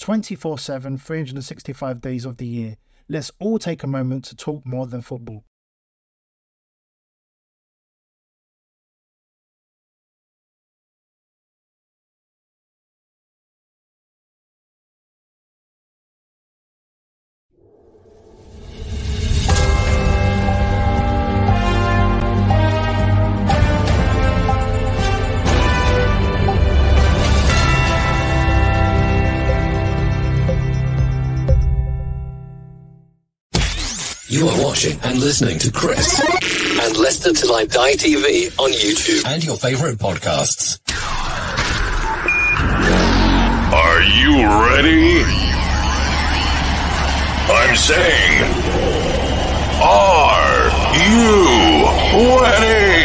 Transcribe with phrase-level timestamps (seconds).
[0.00, 2.76] 24 7, 365 days of the year.
[3.10, 5.44] Let's all take a moment to talk more than football.
[34.80, 39.56] Watching and listening to Chris and Leicester Till I Die TV on YouTube and your
[39.56, 40.78] favorite podcasts.
[43.72, 45.22] Are you ready?
[47.52, 48.42] I'm saying,
[49.82, 50.70] are
[51.08, 52.99] you ready?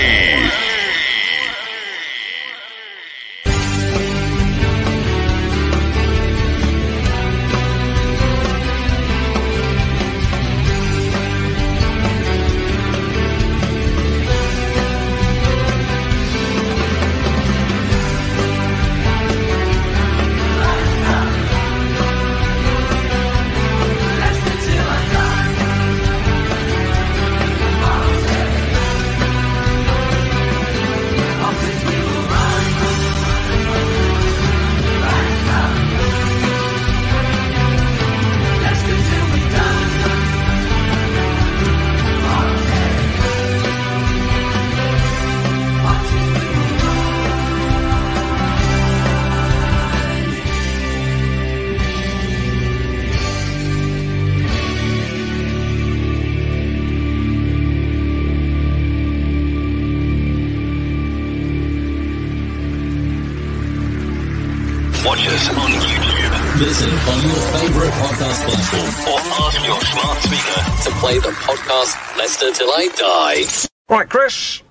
[65.16, 66.60] Watch us on YouTube.
[66.60, 72.18] Listen on your favorite podcast platform or ask your smart speaker to play the podcast
[72.18, 73.96] Leicester Till I Die.
[73.96, 74.62] Right, Chris.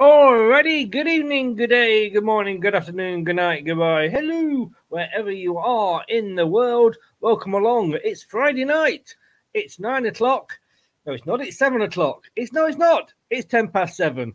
[0.00, 5.56] Alrighty, good evening, good day, good morning, good afternoon, good night, goodbye, hello, wherever you
[5.56, 6.96] are in the world.
[7.20, 7.96] Welcome along.
[8.02, 9.14] It's Friday night.
[9.54, 10.58] It's nine o'clock.
[11.06, 11.40] No, it's not.
[11.40, 12.24] It's seven o'clock.
[12.34, 13.12] It's no, it's not.
[13.30, 14.34] It's ten past seven.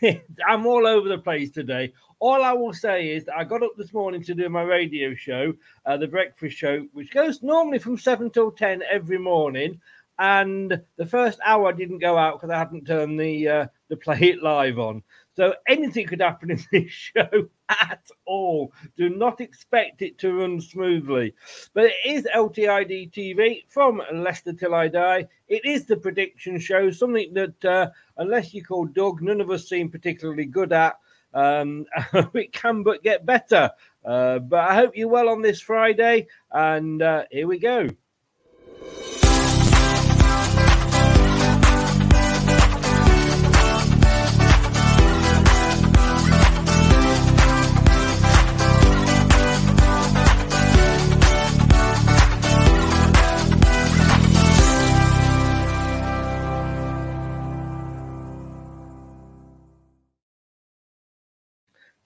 [0.46, 1.92] I'm all over the place today.
[2.20, 5.14] All I will say is that I got up this morning to do my radio
[5.14, 5.54] show,
[5.86, 9.80] uh, the breakfast show, which goes normally from seven till ten every morning.
[10.18, 14.18] And the first hour didn't go out because I hadn't turned the uh, the play
[14.20, 15.02] it live on.
[15.34, 18.74] So anything could happen in this show at all.
[18.98, 21.32] Do not expect it to run smoothly.
[21.72, 25.26] But it is LTID TV from Leicester Till I Die.
[25.48, 27.88] It is the prediction show, something that, uh,
[28.18, 30.96] unless you call Doug, none of us seem particularly good at.
[31.32, 31.86] Um,
[32.34, 33.70] it can but get better.
[34.04, 36.26] Uh, but I hope you're well on this Friday.
[36.50, 37.88] And uh, here we go.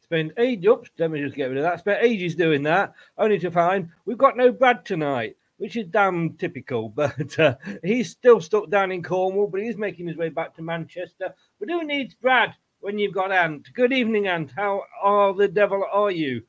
[0.05, 1.81] Spent ages, oops, let me just get rid of that.
[1.81, 5.37] Spent ages doing that, only to find we've got no Brad tonight.
[5.57, 6.89] which is damn typical.
[6.95, 10.63] But uh, he's still stuck down in Cornwall, but he's making his way back to
[10.63, 11.35] Manchester.
[11.59, 13.69] But who needs Brad when you've got Ant?
[13.75, 14.53] Good evening, Ant.
[14.55, 16.43] How are the devil are you?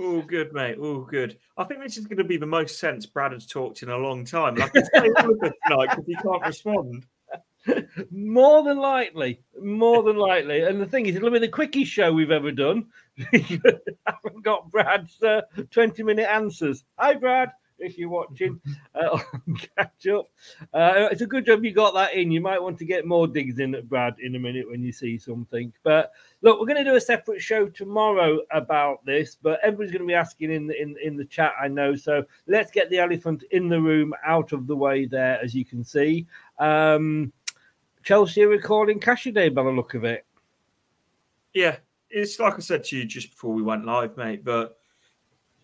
[0.00, 0.76] Oh, good, mate.
[0.80, 1.38] Oh, good.
[1.56, 3.96] I think this is going to be the most sense Brad has talked in a
[3.96, 4.54] long time.
[4.54, 7.06] Like, it's tonight because he can't respond.
[8.10, 10.62] More than likely, more than likely.
[10.62, 12.86] And the thing is, it'll be the quickest show we've ever done.
[13.32, 13.60] I
[14.06, 16.84] haven't got Brad's uh, 20 minute answers.
[16.98, 18.60] Hi, Brad if you're watching,
[18.94, 19.18] uh,
[19.76, 20.26] catch up.
[20.72, 22.30] Uh, it's a good job you got that in.
[22.30, 24.92] You might want to get more digs in at Brad in a minute when you
[24.92, 25.72] see something.
[25.82, 26.12] But
[26.42, 29.36] look, we're going to do a separate show tomorrow about this.
[29.40, 31.94] But everybody's going to be asking in the in, in the chat, I know.
[31.94, 35.64] So let's get the elephant in the room out of the way there, as you
[35.64, 36.26] can see.
[36.58, 37.32] Um,
[38.08, 40.24] Chelsea are recalling Casadei by the look of it.
[41.52, 41.76] Yeah,
[42.08, 44.42] it's like I said to you just before we went live, mate.
[44.42, 44.78] But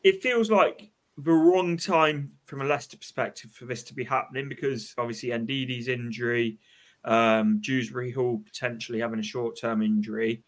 [0.02, 4.50] it feels like the wrong time from a Leicester perspective for this to be happening
[4.50, 6.58] because obviously Ndidi's injury,
[7.06, 10.42] um, Dewsbury Hall potentially having a short term injury.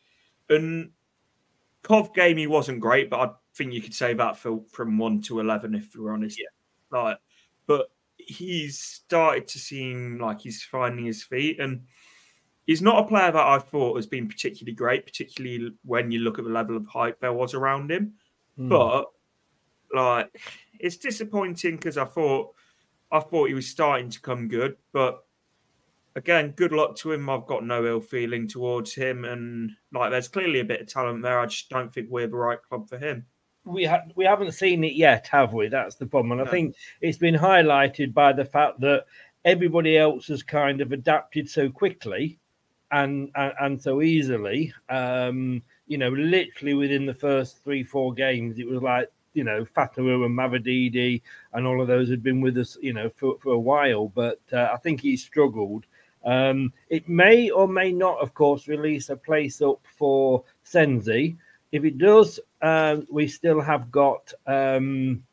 [0.50, 0.90] And
[1.82, 5.22] Cov game, he wasn't great, but I think you could say that for, from 1
[5.22, 6.38] to 11 if we're honest.
[6.38, 7.00] Yeah.
[7.00, 7.18] Like,
[8.26, 11.60] he's started to seem like he's finding his feet.
[11.60, 11.84] And
[12.66, 16.38] he's not a player that I thought has been particularly great, particularly when you look
[16.38, 18.14] at the level of hype there was around him.
[18.56, 18.68] Hmm.
[18.68, 19.06] But
[19.94, 20.30] like
[20.78, 22.54] it's disappointing because I thought
[23.10, 25.24] I thought he was starting to come good, but
[26.16, 27.30] again, good luck to him.
[27.30, 31.22] I've got no ill feeling towards him, and like there's clearly a bit of talent
[31.22, 31.38] there.
[31.38, 33.26] I just don't think we're the right club for him.
[33.66, 35.68] We ha- we haven't seen it yet, have we?
[35.68, 39.04] That's the problem, and I think it's been highlighted by the fact that
[39.44, 42.38] everybody else has kind of adapted so quickly
[42.92, 44.72] and and, and so easily.
[44.88, 49.64] Um, you know, literally within the first three four games, it was like you know
[49.64, 51.22] Fatawu and Mavididi
[51.52, 54.08] and all of those had been with us, you know, for for a while.
[54.08, 55.86] But uh, I think he's struggled.
[56.24, 61.36] Um, it may or may not, of course, release a place up for Senzi.
[61.72, 64.32] If it does, um, we still have got.
[64.46, 65.24] Um,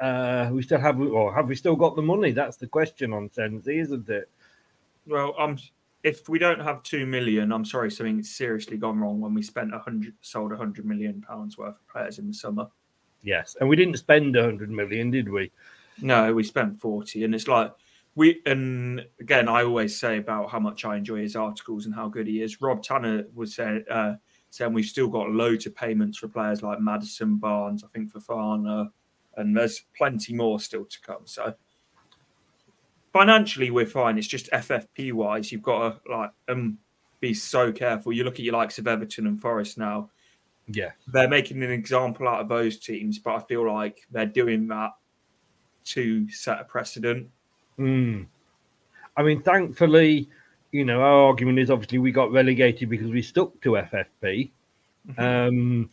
[0.00, 2.32] uh, we still have, or have we still got the money?
[2.32, 4.30] That's the question on Senzi, isn't it?
[5.06, 5.58] Well, I'm
[6.02, 9.74] if we don't have two million, I'm sorry, something's seriously gone wrong when we spent
[9.74, 12.68] a hundred, sold a hundred million pounds worth of players in the summer.
[13.22, 15.50] Yes, and we didn't spend a hundred million, did we?
[16.00, 17.24] No, we spent 40.
[17.24, 17.72] And it's like,
[18.14, 22.08] we, and again, I always say about how much I enjoy his articles and how
[22.08, 22.60] good he is.
[22.60, 24.14] Rob Tanner was saying, uh,
[24.50, 28.90] saying we've still got loads of payments for players like Maddison Barnes, I think Fofana,
[29.36, 31.22] and there's plenty more still to come.
[31.24, 31.54] So
[33.12, 34.18] financially, we're fine.
[34.18, 36.78] It's just FFP wise, you've got to like um,
[37.20, 38.12] be so careful.
[38.12, 40.10] You look at your likes of Everton and Forest now,
[40.68, 40.90] Yeah.
[41.08, 44.90] they're making an example out of those teams, but I feel like they're doing that
[45.86, 47.28] to set a precedent.
[47.78, 48.26] Mm.
[49.16, 50.28] I mean, thankfully,
[50.72, 54.50] you know, our argument is obviously we got relegated because we stuck to FFP.
[55.18, 55.90] Um,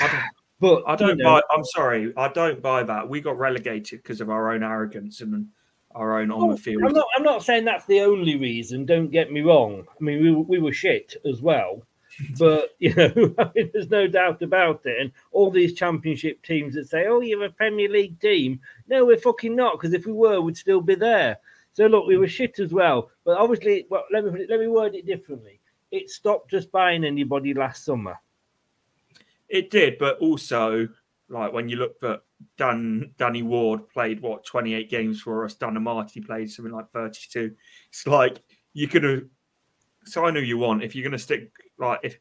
[0.00, 0.22] I don't,
[0.60, 1.42] but I don't you know, buy.
[1.54, 3.08] I'm sorry, I don't buy that.
[3.08, 5.48] We got relegated because of our own arrogance and
[5.94, 6.82] our own on the field.
[6.84, 7.06] I'm not.
[7.16, 8.84] I'm not saying that's the only reason.
[8.84, 9.84] Don't get me wrong.
[9.88, 11.82] I mean, we were- we were shit as well,
[12.38, 15.00] but you know, I mean, there's no doubt about it.
[15.00, 19.18] And all these championship teams that say, "Oh, you're a Premier League team," no, we're
[19.18, 19.78] fucking not.
[19.78, 21.38] Because if we were, we'd still be there.
[21.76, 23.10] So look, we were shit as well.
[23.26, 25.60] But obviously, well, let me let me word it differently.
[25.90, 28.16] It stopped us buying anybody last summer.
[29.50, 30.88] It did, but also
[31.28, 32.22] like when you look at
[32.56, 35.52] Dan Danny Ward played what 28 games for us.
[35.52, 37.54] Dan Amartey played something like 32.
[37.90, 39.24] It's like you could have.
[40.16, 42.16] I know you want if you're going to stick like if.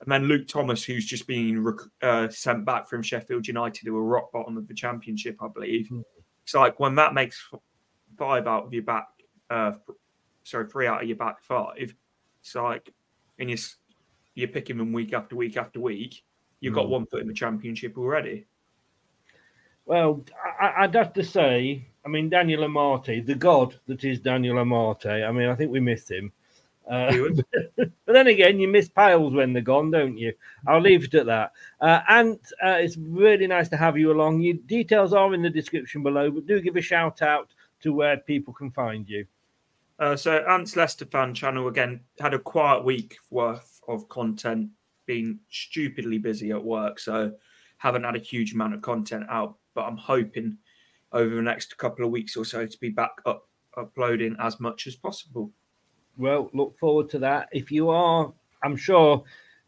[0.00, 1.64] And then Luke Thomas, who's just been
[2.02, 5.90] uh, sent back from Sheffield United, who are rock bottom of the Championship, I believe.
[6.42, 7.50] It's like when that makes
[8.16, 9.08] five out of your back,
[9.50, 9.72] uh,
[10.44, 11.94] sorry, three out of your back five.
[12.40, 12.92] It's like,
[13.38, 13.58] and you're,
[14.34, 16.22] you're picking them week after week after week.
[16.60, 18.46] You've got one foot in the Championship already.
[19.84, 20.24] Well,
[20.60, 25.26] I, I'd have to say, I mean, Daniel Amartey, the god that is Daniel Amartey.
[25.26, 26.32] I mean, I think we miss him.
[26.88, 27.12] Uh,
[27.76, 30.32] but then again, you miss Piles when they're gone, don't you?
[30.66, 31.52] I'll leave it at that.
[31.80, 34.40] Uh, and uh, it's really nice to have you along.
[34.40, 37.50] Your details are in the description below, but do give a shout out
[37.82, 39.26] to where people can find you.
[39.98, 44.70] Uh, so Ants Leicester fan channel again had a quiet week worth of content.
[45.06, 47.32] being stupidly busy at work, so
[47.78, 49.56] haven't had a huge amount of content out.
[49.74, 50.58] But I'm hoping
[51.12, 54.86] over the next couple of weeks or so to be back up uploading as much
[54.86, 55.50] as possible.
[56.18, 57.48] Well, look forward to that.
[57.52, 59.22] If you are, I'm sure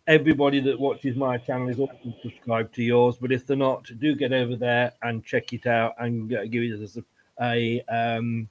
[0.07, 3.17] everybody that watches my channel is also subscribed to yours.
[3.21, 6.63] But if they're not, do get over there and check it out and uh, give
[6.63, 7.05] it a,
[7.41, 8.49] a um,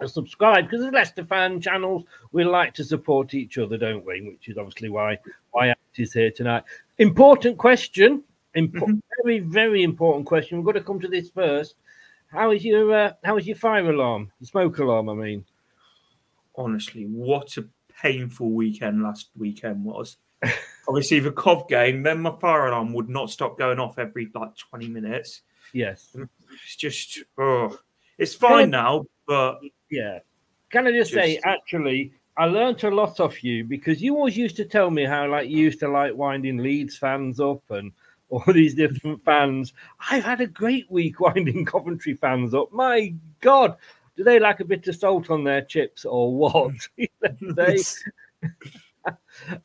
[0.00, 4.20] a subscribe because as Leicester fan channels, we like to support each other, don't we?
[4.22, 5.18] Which is obviously why
[5.52, 6.64] why Ant is here tonight.
[6.98, 8.22] Important question,
[8.56, 9.00] impo- Mhm.
[9.24, 10.58] very very important question.
[10.58, 11.76] We've got to come to this first.
[12.28, 15.08] How is your uh, how is your fire alarm, the smoke alarm?
[15.08, 15.44] I mean,
[16.56, 17.64] honestly, what a
[18.02, 20.16] painful weekend last weekend was.
[20.88, 24.54] Obviously, the COV game, then my fire alarm would not stop going off every like
[24.56, 25.42] 20 minutes.
[25.72, 26.14] yes,
[26.64, 27.78] It's just, oh,
[28.18, 30.20] it's fine now, but yeah.
[30.70, 34.56] Can I just, say, actually, I learned a lot off you because you always used
[34.56, 37.92] to tell me how like you used to like winding Leeds fans up and
[38.28, 39.72] all these different fans.
[40.10, 42.72] I've had a great week winding Coventry fans up.
[42.72, 43.76] My God,
[44.16, 46.74] do they like a bit of salt on their chips or what?
[47.40, 47.78] they,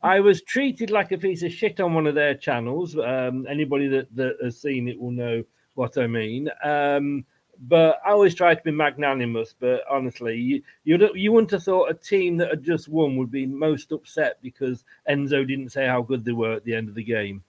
[0.03, 2.95] I was treated like a piece of shit on one of their channels.
[2.95, 5.43] Um, anybody that, that has seen it will know
[5.73, 6.49] what I mean.
[6.63, 7.25] Um,
[7.61, 9.53] but I always try to be magnanimous.
[9.59, 13.31] But honestly, you you, you wouldn't have thought a team that had just won would
[13.31, 16.95] be most upset because Enzo didn't say how good they were at the end of
[16.95, 17.43] the game.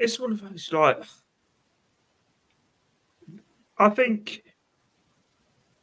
[0.00, 1.02] it's one of those like
[3.78, 4.42] I think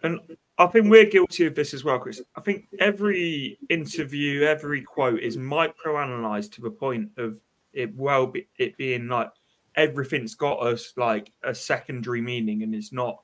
[0.04, 0.20] and
[0.60, 2.22] I think we're guilty of this as well, Chris.
[2.36, 7.40] I think every interview, every quote is micro-analyzed to the point of
[7.74, 9.30] it well be, it being like
[9.78, 13.22] everything's got us like a secondary meaning and it's not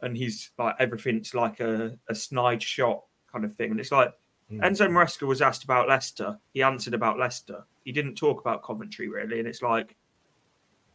[0.00, 3.70] and he's like everything's like a, a snide shot kind of thing.
[3.70, 4.14] And it's like
[4.50, 4.60] Mm.
[4.60, 6.38] Enzo Maresca was asked about Leicester.
[6.52, 7.64] He answered about Leicester.
[7.84, 9.96] He didn't talk about Coventry really, and it's like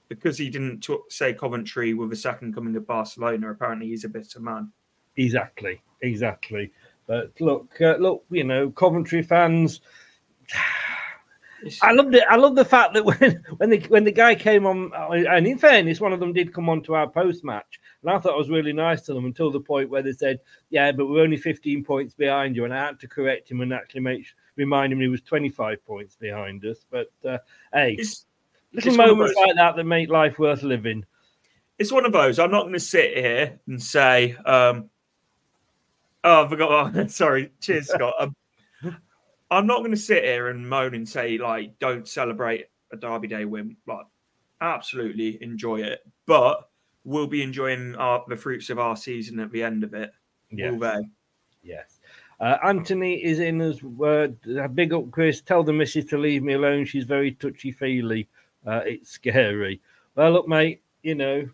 [0.08, 3.52] because he didn't talk, say Coventry with a second coming to Barcelona.
[3.52, 4.72] Apparently, he's a bitter man.
[5.18, 6.72] Exactly, exactly.
[7.08, 9.82] But look, uh, look, you know, Coventry fans.
[11.82, 12.24] I loved it.
[12.30, 15.46] I love the fact that when when the when the guy came on, uh, and
[15.46, 18.34] in fairness, one of them did come on to our post match, and I thought
[18.34, 20.40] it was really nice to them until the point where they said,
[20.70, 23.74] "Yeah, but we're only 15 points behind you," and I had to correct him and
[23.74, 24.26] actually make
[24.56, 26.86] remind him he was 25 points behind us.
[26.90, 27.38] But uh,
[27.74, 28.26] hey, it's
[28.74, 31.06] little it's moments like that that make life worth living.
[31.78, 32.40] it's one of those.
[32.40, 34.90] I'm not going to sit here and say, um,
[36.24, 38.14] "Oh, I forgot." oh, sorry, cheers, Scott.
[38.20, 38.36] Um,
[39.52, 43.28] I'm not going to sit here and moan and say like, "Don't celebrate a Derby
[43.28, 44.06] Day win." Like,
[44.62, 46.70] absolutely enjoy it, but
[47.04, 50.12] we'll be enjoying our, the fruits of our season at the end of it.
[50.52, 51.02] Will they?
[51.64, 52.00] Yes.
[52.40, 55.42] Uh, Anthony is in as uh, big up, Chris.
[55.42, 56.86] Tell the missus to leave me alone.
[56.86, 58.30] She's very touchy feely.
[58.66, 59.82] Uh, it's scary.
[60.16, 60.82] Well, look, mate.
[61.04, 61.50] You know,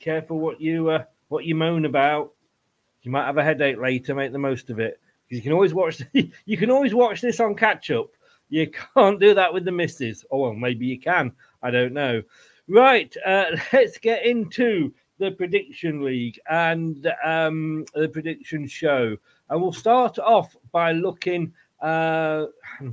[0.00, 2.32] careful what you uh, what you moan about.
[3.02, 4.14] You might have a headache later.
[4.14, 5.00] Make the most of it.
[5.28, 6.02] You can always watch.
[6.12, 8.08] you can always watch this on catch up.
[8.48, 10.24] You can't do that with the misses.
[10.30, 11.32] Oh well, maybe you can.
[11.62, 12.22] I don't know.
[12.68, 13.14] Right.
[13.24, 19.16] Uh, let's get into the prediction league and um, the prediction show.
[19.50, 21.52] And we'll start off by looking.
[21.80, 22.46] Uh,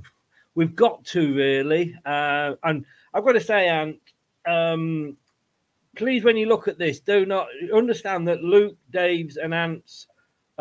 [0.56, 4.00] we've got to really, uh, and I've got to say, Ant,
[4.46, 5.16] um,
[5.96, 10.08] please, when you look at this, do not understand that Luke, Dave's, and Ant's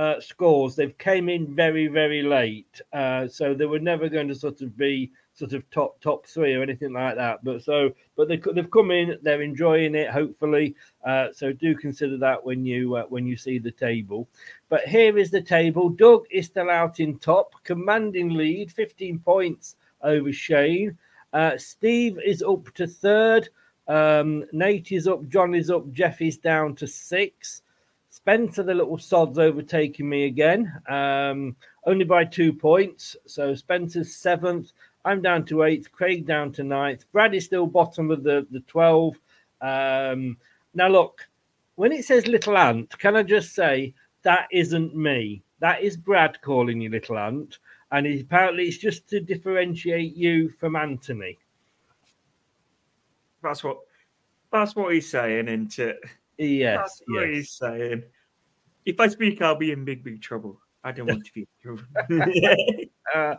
[0.00, 4.34] uh, scores they've came in very, very late, uh, so they were never going to
[4.34, 7.44] sort of be sort of top top three or anything like that.
[7.44, 10.74] But so, but they they've come in, they're enjoying it, hopefully.
[11.04, 14.26] Uh, so do consider that when you uh, when you see the table.
[14.70, 15.90] But here is the table.
[15.90, 20.96] Doug is still out in top, commanding lead, 15 points over Shane.
[21.34, 23.50] Uh, Steve is up to third.
[23.86, 25.28] Um, Nate is up.
[25.28, 25.92] John is up.
[25.92, 27.60] Jeff is down to six.
[28.10, 31.54] Spencer, the little sod's overtaking me again, um,
[31.86, 33.16] only by two points.
[33.26, 34.72] So Spencer's seventh.
[35.04, 35.90] I'm down to eighth.
[35.92, 37.04] Craig down to ninth.
[37.12, 39.14] Brad is still bottom of the, the 12.
[39.60, 40.36] Um,
[40.74, 41.26] now, look,
[41.76, 45.42] when it says little ant, can I just say that isn't me?
[45.60, 47.58] That is Brad calling you little ant.
[47.92, 51.38] And he, apparently it's just to differentiate you from Anthony.
[53.42, 53.78] That's what.
[54.52, 56.00] That's what he's saying, isn't it?
[56.40, 57.36] Yes, That's what yes.
[57.36, 58.02] he's saying.
[58.86, 60.58] If I speak, I'll be in big, big trouble.
[60.82, 62.86] I don't want to be in trouble.
[63.12, 63.34] Uh,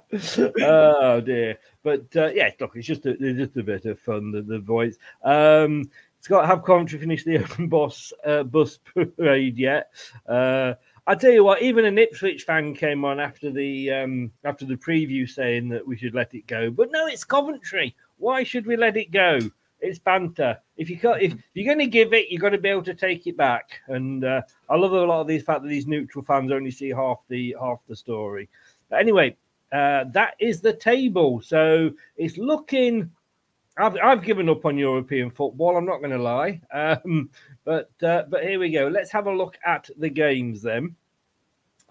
[0.59, 1.57] oh dear.
[1.81, 4.33] But uh, yeah, look, it's just a, it's just a bit of fun.
[4.33, 4.97] The, the voice.
[5.23, 5.89] Um,
[6.19, 9.93] Scott, have Coventry finished the open bus uh, bus parade yet?
[10.27, 10.73] Uh,
[11.07, 14.75] I tell you what, even an Ipswich fan came on after the um, after the
[14.75, 16.69] preview saying that we should let it go.
[16.69, 17.95] But no, it's Coventry.
[18.17, 19.39] Why should we let it go?
[19.81, 20.57] It's banter.
[20.77, 22.93] If you can't, if you're going to give it, you've got to be able to
[22.93, 23.81] take it back.
[23.87, 26.89] And uh, I love a lot of these fact that these neutral fans only see
[26.89, 28.47] half the half the story.
[28.89, 29.35] But anyway,
[29.71, 31.41] uh, that is the table.
[31.41, 33.11] So it's looking.
[33.77, 35.77] I've, I've given up on European football.
[35.77, 36.61] I'm not going to lie.
[36.73, 37.29] Um,
[37.63, 38.87] but uh, but here we go.
[38.87, 40.95] Let's have a look at the games then.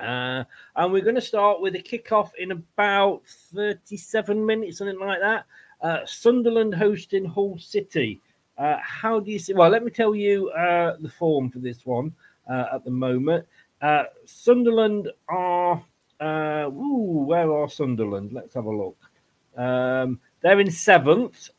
[0.00, 0.44] Uh,
[0.76, 5.44] and we're going to start with a kickoff in about 37 minutes, something like that.
[5.82, 8.20] Uh, Sunderland hosting Hull City.
[8.58, 9.54] Uh, how do you see?
[9.54, 12.12] Well, let me tell you uh, the form for this one
[12.50, 13.46] uh, at the moment.
[13.80, 15.82] Uh, Sunderland are.
[16.22, 18.32] ooh, where are Sunderland?
[18.32, 18.98] Let's have a look.
[19.56, 21.50] Um, they're in seventh,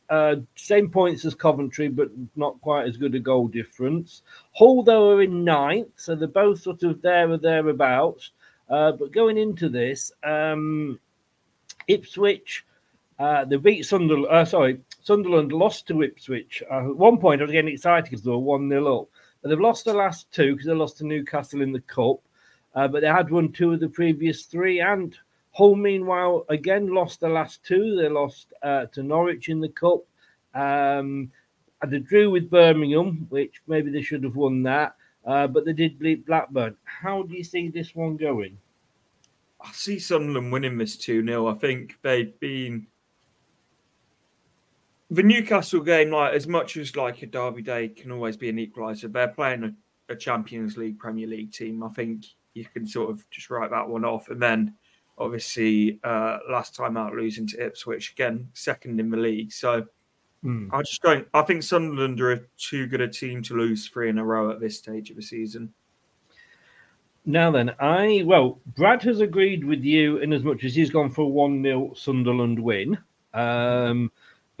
[0.54, 4.22] same points as Coventry, but not quite as good a goal difference.
[4.52, 8.30] Hull, though, are in ninth, so they're both sort of there or thereabouts.
[8.68, 10.98] but going into this, um,
[11.88, 12.64] Ipswich
[13.22, 14.26] uh, they beat Sunderland.
[14.28, 16.60] Uh, sorry, Sunderland lost to Ipswich.
[16.68, 19.08] Uh, at one point, I was getting excited because they were 1 0 up.
[19.40, 22.16] But they've lost the last two because they lost to Newcastle in the Cup.
[22.74, 24.80] Uh, but they had won two of the previous three.
[24.80, 25.16] And
[25.52, 27.94] Hull, meanwhile, again lost the last two.
[27.94, 30.00] They lost uh, to Norwich in the Cup.
[30.54, 31.30] Um,
[31.86, 34.96] they drew with Birmingham, which maybe they should have won that.
[35.24, 36.76] But they did beat Blackburn.
[36.82, 38.58] How do you see this one going?
[39.60, 41.46] I see Sunderland winning this 2 0.
[41.46, 42.88] I think they've been
[45.12, 48.56] the Newcastle game, like as much as like a Derby day can always be an
[48.56, 51.82] equaliser, they're playing a, a, Champions League, Premier League team.
[51.82, 54.30] I think you can sort of just write that one off.
[54.30, 54.74] And then
[55.18, 59.52] obviously uh, last time out losing to Ipswich again, second in the league.
[59.52, 59.84] So
[60.42, 60.70] mm.
[60.72, 61.28] I just don't.
[61.34, 64.60] I think Sunderland are too good a team to lose three in a row at
[64.60, 65.74] this stage of the season.
[67.26, 71.10] Now then, I well, Brad has agreed with you in as much as he's gone
[71.10, 72.96] for a one 0 Sunderland win.
[73.34, 74.10] Um,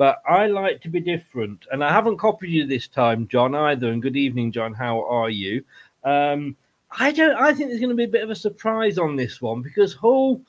[0.02, 1.64] but I like to be different.
[1.70, 3.92] And I haven't copied you this time, John, either.
[3.92, 4.74] And good evening, John.
[4.74, 5.62] How are you?
[6.02, 6.56] Um,
[6.90, 7.36] I don't.
[7.36, 9.94] I think there's going to be a bit of a surprise on this one because
[9.94, 10.40] Hull.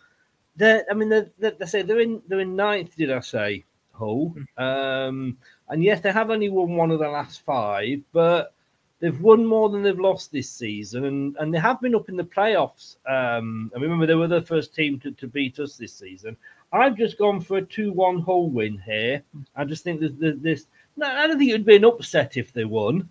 [0.55, 2.95] They're, I mean, they they say they're in they're in ninth.
[2.95, 4.33] Did I say Hull?
[4.57, 5.38] Um,
[5.69, 8.55] and yes, they have only won one of the last five, but
[9.01, 12.17] they've won more than they've lost this season, and, and they have been up in
[12.17, 12.95] the playoffs.
[13.07, 16.38] Um, I remember they were the first team to, to beat us this season,
[16.73, 19.23] I've just gone for a 2 1 Hull win here.
[19.55, 20.65] I just think there's, this.
[20.97, 23.07] No, I don't think it would be an upset if they won.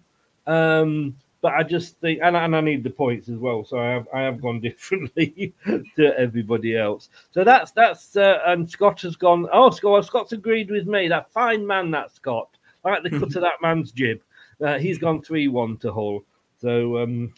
[0.47, 3.91] Um, but I just think, and, and I need the points as well, so I
[3.91, 7.09] have I have gone differently to everybody else.
[7.31, 9.49] So that's that's uh, and Scott has gone.
[9.53, 11.09] Oh, Scott, Scott's agreed with me.
[11.09, 12.49] That fine man, that Scott.
[12.85, 14.21] I like the cut of that man's jib.
[14.61, 16.25] Uh, he's gone three one to Hull.
[16.61, 17.33] So um,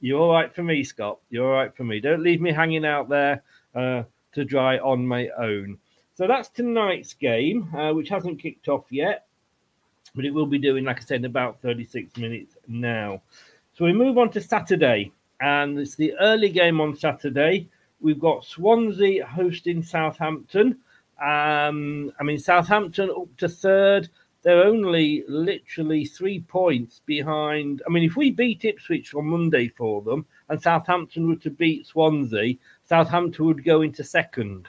[0.00, 1.18] you're all right for me, Scott.
[1.30, 2.00] You're all right for me.
[2.00, 3.42] Don't leave me hanging out there.
[3.74, 5.78] Uh, to dry on my own.
[6.14, 9.26] So that's tonight's game, uh, which hasn't kicked off yet,
[10.14, 13.22] but it will be doing, like I said, in about 36 minutes now.
[13.72, 17.68] So we move on to Saturday, and it's the early game on Saturday.
[18.00, 20.78] We've got Swansea hosting Southampton.
[21.22, 24.10] Um, I mean, Southampton up to third.
[24.42, 27.80] They're only literally three points behind.
[27.86, 31.86] I mean, if we beat Ipswich on Monday for them and Southampton were to beat
[31.86, 34.68] Swansea, Southampton would go into second.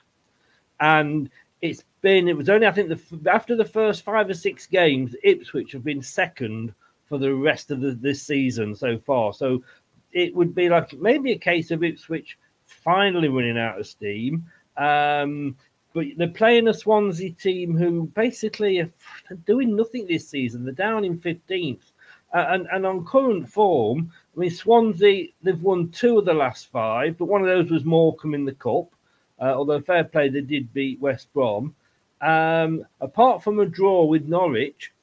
[0.80, 1.30] And
[1.62, 5.16] it's been, it was only, I think, the, after the first five or six games,
[5.24, 6.74] Ipswich have been second
[7.06, 9.34] for the rest of the, this season so far.
[9.34, 9.64] So
[10.12, 14.46] it would be like maybe a case of Ipswich finally running out of steam.
[14.78, 15.56] Um,
[15.94, 18.92] but they're playing a Swansea team who basically are
[19.46, 20.64] doing nothing this season.
[20.64, 21.93] They're down in 15th.
[22.34, 26.72] Uh, and, and on current form, I mean, Swansea, they've won two of the last
[26.72, 28.88] five, but one of those was Morecambe in the Cup.
[29.40, 31.76] Uh, although fair play, they did beat West Brom.
[32.22, 34.94] Um, apart from a draw with Norwich,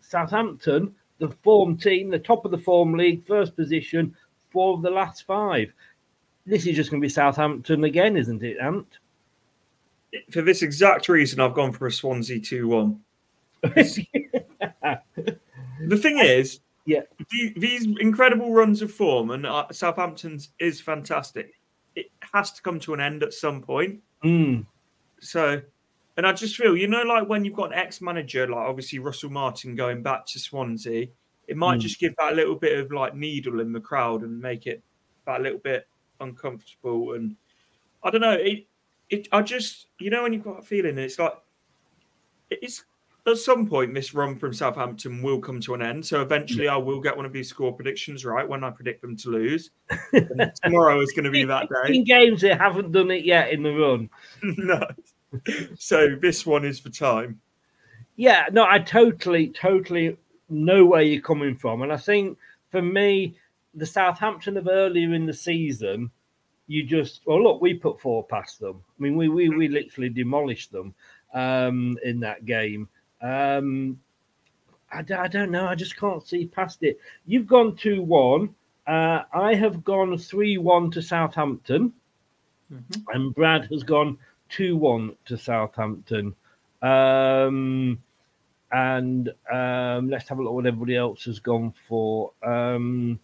[0.00, 4.14] Southampton, the form team, the top of the form league, first position,
[4.50, 5.72] four of the last five.
[6.44, 8.98] This is just going to be Southampton again, isn't it, Ant?
[10.30, 13.00] For this exact reason, I've gone for a Swansea 2 1.
[13.62, 13.96] the
[15.96, 17.02] thing is, yeah.
[17.56, 21.52] These incredible runs of form, and uh, Southampton's is fantastic.
[21.96, 24.00] It has to come to an end at some point.
[24.24, 24.66] Mm.
[25.20, 25.60] So,
[26.16, 28.98] and I just feel, you know, like when you've got an ex manager, like obviously
[28.98, 31.08] Russell Martin going back to Swansea,
[31.48, 31.82] it might mm.
[31.82, 34.82] just give that little bit of like needle in the crowd and make it
[35.26, 35.86] that little bit
[36.20, 37.14] uncomfortable.
[37.14, 37.36] And
[38.02, 38.66] I don't know, it,
[39.08, 41.34] it, I just, you know, when you've got a feeling, it's like,
[42.50, 42.84] it's
[43.26, 46.04] at some point, this run from Southampton will come to an end.
[46.04, 49.16] So eventually, I will get one of these score predictions right when I predict them
[49.18, 49.70] to lose.
[50.62, 52.02] tomorrow is going to be that day.
[52.02, 54.10] games they haven't done it yet in the run.
[54.42, 54.86] no.
[55.78, 57.40] So this one is for time.
[58.16, 60.16] Yeah, no, I totally, totally
[60.48, 62.38] know where you're coming from, and I think
[62.70, 63.36] for me,
[63.74, 66.10] the Southampton of earlier in the season
[66.66, 68.82] you just well look, we put four past them.
[68.98, 70.94] I mean, we we, we literally demolished them
[71.32, 72.88] um, in that game.
[73.24, 73.98] Um,
[74.92, 75.66] I, d- I don't know.
[75.66, 77.00] I just can't see past it.
[77.26, 78.54] You've gone two one.
[78.86, 81.92] Uh, I have gone three one to Southampton,
[83.14, 84.18] and Brad has gone
[84.50, 86.34] two one to Southampton.
[86.82, 87.98] Um,
[88.70, 92.32] and um, let's have a look what everybody else has gone for.
[92.42, 93.18] Um,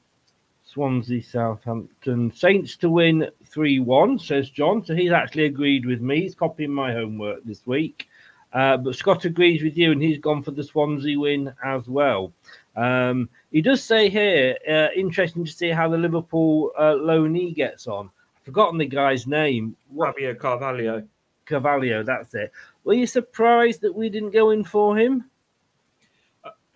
[0.65, 4.85] Swansea, Southampton, Saints to win 3 1, says John.
[4.85, 6.23] So he's actually agreed with me.
[6.23, 8.09] He's copying my homework this week.
[8.53, 12.33] Uh, but Scott agrees with you and he's gone for the Swansea win as well.
[12.77, 17.87] Um, he does say here, uh, interesting to see how the Liverpool uh, loanee gets
[17.87, 18.11] on.
[18.37, 19.77] I've forgotten the guy's name.
[19.89, 21.07] What Fabio Carvalho.
[21.47, 22.53] Carvalho, that's it.
[22.85, 25.25] Were you surprised that we didn't go in for him?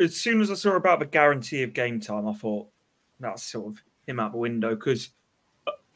[0.00, 2.68] As soon as I saw about the guarantee of game time, I thought
[3.20, 5.10] that's sort of him out the window because,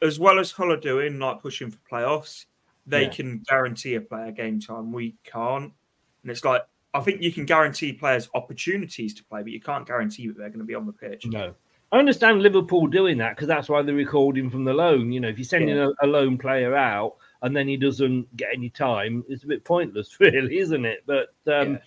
[0.01, 2.45] as well as Hull are doing, like pushing for playoffs,
[2.89, 3.09] they Yeah.
[3.09, 4.91] can guarantee a player game time.
[4.91, 5.71] We can't.
[6.23, 9.85] And it's like, I think you can guarantee players opportunities to play, but you can't
[9.85, 11.25] guarantee that they're going to be on the pitch.
[11.27, 11.53] No.
[11.91, 15.11] I understand Liverpool doing that because that's why they're recording from the loan.
[15.11, 18.49] You know, if you're sending a, a lone player out and then he doesn't get
[18.53, 21.03] any time, it's a bit pointless, really, isn't it?
[21.07, 21.79] But um,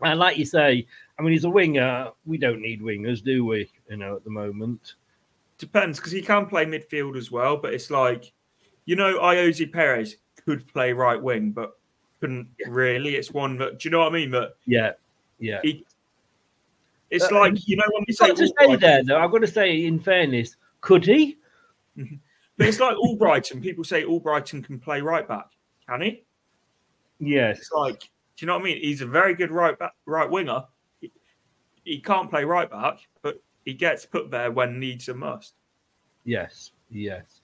[0.00, 0.86] and like you say,
[1.18, 2.10] I mean, he's a winger.
[2.26, 3.70] We don't need wingers, do we?
[3.90, 4.94] You know, at the moment.
[5.58, 8.32] Depends because he can play midfield as well, but it's like,
[8.86, 10.16] you know, Ayoze Perez
[10.48, 11.78] could play right wing, but
[12.20, 13.16] couldn't really.
[13.16, 14.30] It's one that, do you know what I mean?
[14.30, 14.92] That Yeah,
[15.38, 15.60] yeah.
[15.62, 15.84] he,
[17.10, 19.18] it's Uh, like, you know, when we You've say, to say there, though.
[19.18, 21.36] I've got to say, in fairness, could he?
[21.96, 23.60] but it's like Albrighton.
[23.60, 25.50] People say Albrighton can play right back.
[25.86, 26.24] Can he?
[27.18, 27.58] Yes.
[27.58, 28.06] It's like, do
[28.38, 28.80] you know what I mean?
[28.80, 30.64] He's a very good right back, right winger.
[31.02, 31.12] He,
[31.84, 35.52] he can't play right back, but he gets put there when needs and must.
[36.24, 37.37] Yes, yes.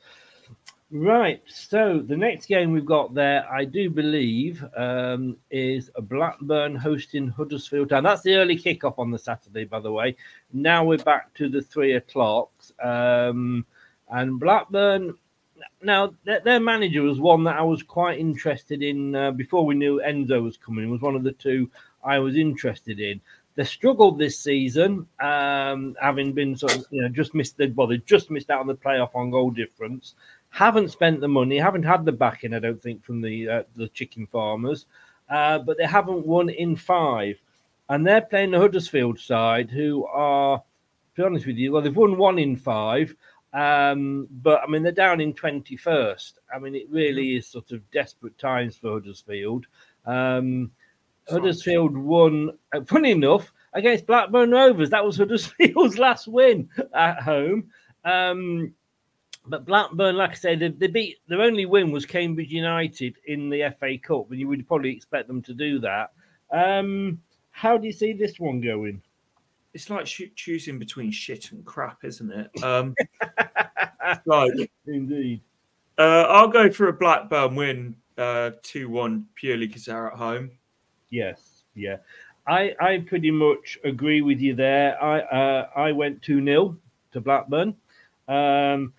[0.90, 1.42] Right.
[1.46, 7.88] So the next game we've got there, I do believe, um, is Blackburn hosting Huddersfield
[7.88, 8.04] Town.
[8.04, 10.16] That's the early kickoff on the Saturday, by the way.
[10.52, 12.72] Now we're back to the three o'clocks.
[12.82, 13.66] Um,
[14.10, 15.14] and Blackburn,
[15.82, 19.74] now their, their manager was one that I was quite interested in uh, before we
[19.74, 20.90] knew Enzo was coming.
[20.90, 21.70] Was one of the two
[22.04, 23.20] I was interested in.
[23.56, 27.98] They struggled this season, um, having been sort of, you know, just missed well, they
[27.98, 30.14] just missed out on the playoff on goal difference.
[30.54, 33.88] Haven't spent the money, haven't had the backing, I don't think, from the uh, the
[33.88, 34.86] chicken farmers,
[35.28, 37.40] uh, but they haven't won in five,
[37.88, 40.64] and they're playing the Huddersfield side, who are, to
[41.16, 43.16] be honest with you, well, they've won one in five,
[43.52, 46.38] um, but I mean they're down in twenty first.
[46.54, 49.66] I mean it really is sort of desperate times for Huddersfield.
[50.06, 50.70] Um,
[51.28, 54.90] Huddersfield won, uh, funny enough, against Blackburn Rovers.
[54.90, 57.70] That was Huddersfield's last win at home.
[58.04, 58.72] Um,
[59.46, 63.50] but Blackburn, like I said, they, they beat their only win was Cambridge United in
[63.50, 66.12] the FA Cup, and you would probably expect them to do that.
[66.50, 69.02] Um, how do you see this one going?
[69.74, 72.62] It's like choo- choosing between shit and crap, isn't it?
[72.62, 72.94] Um,
[74.26, 75.40] like, Indeed.
[75.98, 80.52] uh, I'll go for a Blackburn win, uh, two one purely because they're at home.
[81.10, 81.96] Yes, yeah.
[82.46, 85.02] I, I pretty much agree with you there.
[85.02, 86.76] I uh, I went 2 0
[87.12, 87.74] to Blackburn.
[88.28, 88.92] Um,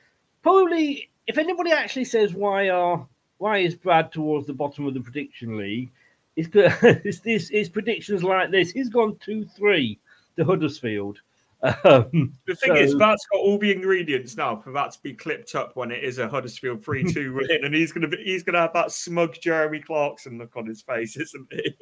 [0.45, 3.07] probably, if anybody actually says why are
[3.39, 5.89] why is Brad towards the bottom of the prediction league,
[6.35, 8.69] it's, it's this his predictions like this.
[8.69, 9.99] He's gone 2 3
[10.37, 11.19] to Huddersfield.
[11.63, 15.13] Um, The thing is, So- that's got all the ingredients now for that to be
[15.13, 18.59] clipped up when it is a Huddersfield three-two win, and he's gonna be he's gonna
[18.59, 21.75] have that smug Jeremy Clarkson look on his face, isn't he?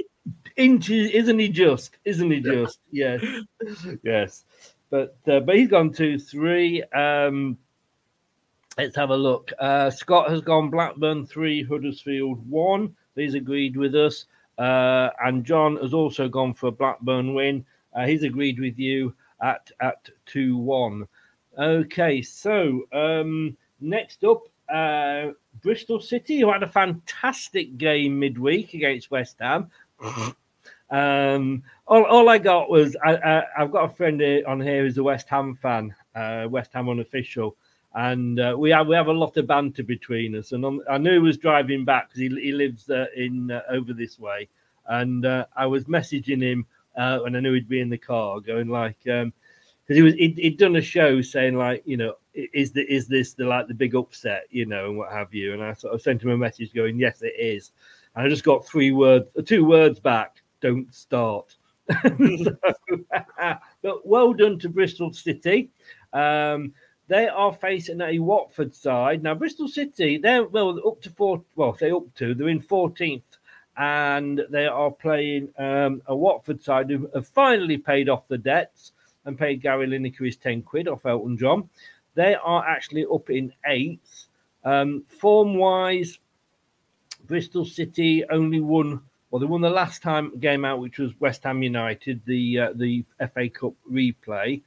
[0.56, 3.21] isn't he just isn't he just yes
[4.04, 4.45] yes
[4.89, 7.58] but uh, but he's gone two three um
[8.77, 9.51] let's have a look.
[9.59, 12.95] Uh scott has gone blackburn three huddersfield one.
[13.15, 14.25] He's agreed with us.
[14.57, 17.65] Uh and john has also gone for a blackburn win.
[17.93, 21.07] Uh, he's agreed with you at at two one.
[21.57, 25.27] Okay so um next up uh
[25.62, 29.69] bristol city who had a fantastic game midweek against west ham.
[30.93, 35.03] Um, all, all I got was I, I've got a friend on here who's a
[35.03, 37.57] West Ham fan, uh, West Ham unofficial,
[37.95, 40.51] and uh, we have we have a lot of banter between us.
[40.51, 43.62] And on, I knew he was driving back because he, he lives uh, in uh,
[43.69, 44.49] over this way,
[44.88, 48.39] and uh, I was messaging him uh, and I knew he'd be in the car,
[48.39, 49.32] going like, because
[49.88, 53.34] he was he'd, he'd done a show saying like, you know, is the is this
[53.34, 56.01] the like the big upset, you know, and what have you, and I sort of
[56.01, 57.71] sent him a message going, yes, it is.
[58.15, 60.41] And I just got three words, two words back.
[60.62, 61.56] Don't start.
[62.43, 62.56] So,
[63.82, 65.69] but well done to Bristol City.
[66.13, 66.73] Um,
[67.07, 69.23] they are facing a Watford side.
[69.23, 71.43] Now, Bristol City, they're well up to four.
[71.55, 73.21] Well, they up to they're in 14th,
[73.77, 78.93] and they are playing um, a Watford side who have finally paid off the debts
[79.25, 81.69] and paid Gary Lineker his 10 quid off Elton John.
[82.15, 84.27] They are actually up in eighth.
[84.63, 86.19] Um, form wise,
[87.25, 89.01] Bristol City only won.
[89.29, 92.73] Well, they won the last time game out, which was West Ham United, the uh,
[92.75, 94.61] the FA Cup replay.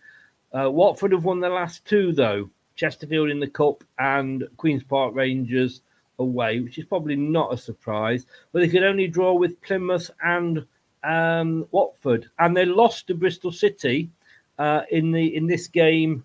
[0.57, 5.15] Uh, Watford have won the last two, though Chesterfield in the Cup and Queen's Park
[5.15, 5.83] Rangers
[6.19, 8.27] away, which is probably not a surprise.
[8.53, 10.65] But they could only draw with Plymouth and
[11.05, 14.11] um, Watford, and they lost to Bristol City
[14.59, 16.25] uh, in the in this game,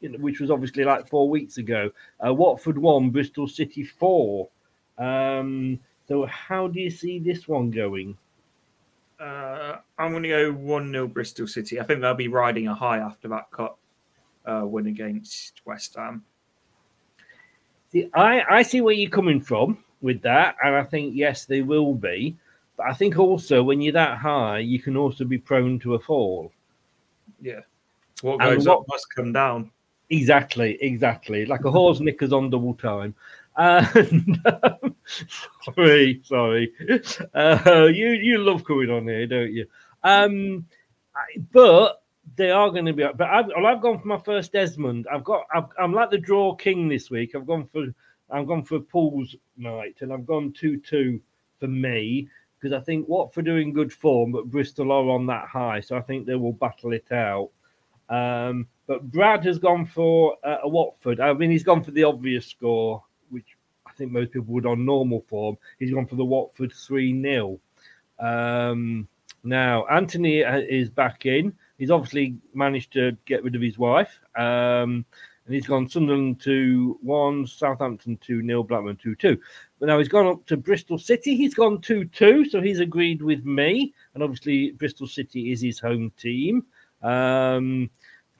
[0.00, 1.90] which was obviously like four weeks ago.
[2.24, 4.48] Uh, Watford won, Bristol City four.
[4.98, 8.16] Um, so, how do you see this one going?
[9.20, 11.80] Uh, I'm going to go 1 0 Bristol City.
[11.80, 13.78] I think they'll be riding a high after that cup
[14.44, 16.24] uh, win against West Ham.
[17.92, 21.62] See, I, I see where you're coming from with that, and I think yes, they
[21.62, 22.36] will be.
[22.76, 25.98] But I think also when you're that high, you can also be prone to a
[25.98, 26.52] fall.
[27.40, 27.60] Yeah.
[28.22, 29.70] What goes what- up must come down.
[30.10, 31.46] Exactly, exactly.
[31.46, 33.14] Like a horse knickers on double time.
[33.56, 34.94] And um,
[35.74, 36.72] sorry, sorry.
[37.34, 39.66] Uh, you you love coming on here, don't you?
[40.02, 40.66] Um,
[41.14, 42.02] I- but
[42.36, 43.04] they are going to be.
[43.16, 45.06] But I've, well, I've gone for my first Desmond.
[45.12, 45.44] I've got.
[45.54, 47.34] I've, I'm like the draw king this week.
[47.34, 47.86] I've gone for.
[48.30, 51.20] I've gone for Paul's night, and I've gone two two
[51.60, 55.46] for me because I think Watford are in good form, but Bristol are on that
[55.48, 57.50] high, so I think they will battle it out.
[58.08, 61.20] Um, but Brad has gone for uh, a Watford.
[61.20, 63.13] I mean, he's gone for the obvious score, I
[63.96, 65.56] think most people would on normal form.
[65.78, 67.60] He's gone for the Watford 3 0.
[68.18, 69.08] Um,
[69.42, 71.52] now, Anthony uh, is back in.
[71.78, 74.18] He's obviously managed to get rid of his wife.
[74.36, 75.04] Um,
[75.46, 79.38] and he's gone Sunderland 2 1, Southampton 2 0, Blackburn 2 2.
[79.78, 81.36] But now he's gone up to Bristol City.
[81.36, 83.92] He's gone 2 2, so he's agreed with me.
[84.14, 86.64] And obviously, Bristol City is his home team.
[87.02, 87.90] Um,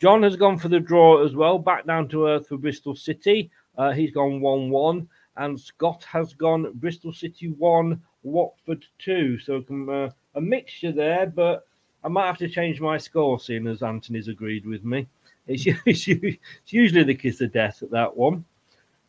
[0.00, 3.50] John has gone for the draw as well, back down to earth for Bristol City.
[3.76, 5.08] Uh, he's gone 1 1.
[5.36, 9.38] And Scott has gone Bristol City 1, Watford 2.
[9.40, 11.66] So um, uh, a mixture there, but
[12.04, 15.06] I might have to change my score, seeing as Anthony's agreed with me.
[15.46, 16.06] It's, it's,
[16.72, 18.44] usually the kiss of death at that one.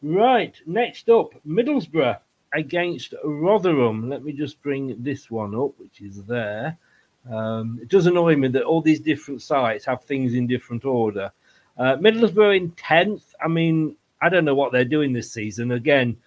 [0.02, 2.20] Right, next up, Middlesbrough
[2.54, 4.10] against Rotherham.
[4.10, 6.78] Let me just bring this one up, which is there.
[7.30, 11.32] Um, it does annoy me that all these different sites have things in different order.
[11.78, 13.24] Uh, Middlesbrough in 10th.
[13.44, 15.72] I mean, I don't know what they're doing this season.
[15.72, 16.18] Again,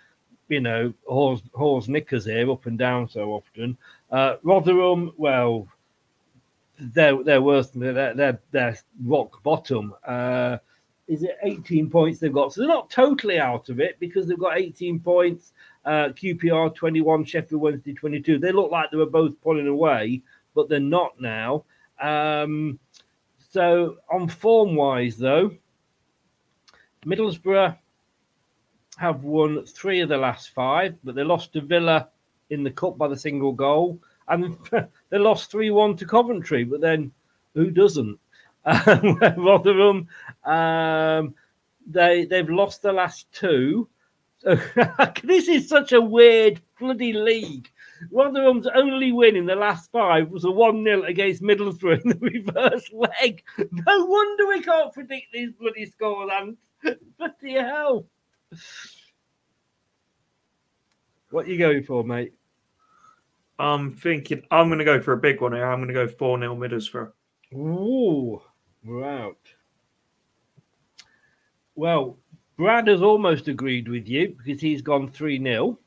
[0.48, 3.77] you know, horse, horse knickers here up and down so often.
[4.11, 5.68] Uh, Rotherham, well,
[6.81, 9.94] they're they're worse than they're they're, they're rock bottom.
[10.07, 10.59] Uh,
[11.09, 12.53] is it 18 points they've got?
[12.53, 15.53] So they're not totally out of it because they've got 18 points.
[15.85, 18.38] Uh, QPR 21, Sheffield Wednesday 22.
[18.38, 20.22] They look like they were both pulling away,
[20.55, 21.64] but they're not now.
[21.98, 22.79] Um,
[23.51, 25.51] so on form wise, though,
[27.04, 27.76] Middlesbrough
[28.98, 32.08] have won three of the last five, but they lost to Villa
[32.50, 34.56] in the cup by the single goal, and
[35.11, 36.64] they lost three one to Coventry.
[36.64, 37.12] But then,
[37.54, 38.18] who doesn't?
[38.64, 40.08] Um, Rotherham,
[40.44, 41.34] um,
[41.87, 43.88] they they've lost the last two.
[45.24, 47.68] This is such a weird bloody league.
[48.12, 52.18] Rotherham's only win in the last five was a 1 0 against Middlesbrough in the
[52.20, 53.42] reverse leg.
[53.58, 58.06] No wonder we can't predict these bloody scores, and bloody hell.
[61.30, 62.32] What you going for, mate?
[63.58, 65.66] I'm thinking I'm going to go for a big one here.
[65.66, 67.12] I'm going to go 4 0 Middlesbrough.
[67.54, 68.40] Ooh,
[68.84, 69.38] we're out.
[71.74, 72.18] Well,
[72.56, 75.78] Brad has almost agreed with you because he's gone 3 0.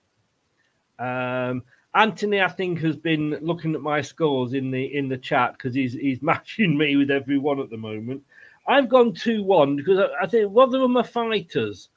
[0.99, 5.53] Um, Anthony, I think, has been looking at my scores in the in the chat
[5.53, 8.23] because he's he's matching me with everyone at the moment.
[8.67, 11.89] I've gone 2 1 because I, I think Rotherham are fighters.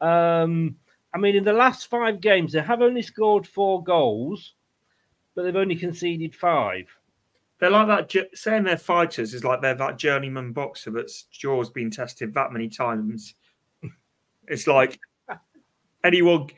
[0.00, 0.76] Um,
[1.14, 4.54] I mean, in the last five games, they have only scored four goals,
[5.34, 6.86] but they've only conceded five.
[7.58, 8.36] They're like that.
[8.36, 12.68] Saying they're fighters is like they're that journeyman boxer that's jaw's been tested that many
[12.68, 13.34] times.
[14.48, 14.98] It's like
[16.04, 16.48] anyone,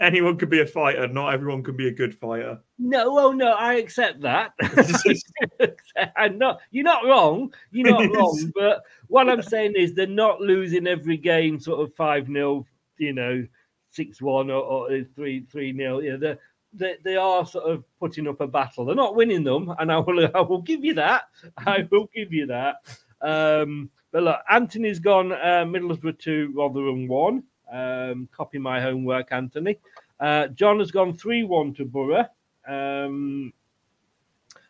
[0.00, 1.06] anyone could be a fighter.
[1.08, 2.58] Not everyone can be a good fighter.
[2.78, 4.52] No, oh no, I accept that.
[6.16, 6.60] I'm not.
[6.70, 7.52] You're not wrong.
[7.70, 8.52] You're not wrong.
[8.54, 12.66] But what I'm saying is they're not losing every game, sort of five 0
[12.98, 13.46] you know,
[13.90, 16.38] six one or, or three three 0 You know, they're,
[16.72, 18.84] they they are sort of putting up a battle.
[18.84, 21.24] They're not winning them, and I will I will give you that.
[21.66, 22.76] I will give you that.
[23.20, 27.42] Um, But look, Anthony's gone uh, Middlesbrough two, Rotherham one.
[27.70, 29.78] Um, copy my homework, Anthony.
[30.20, 32.26] Uh, John has gone three one to Borough.
[32.66, 33.52] Um,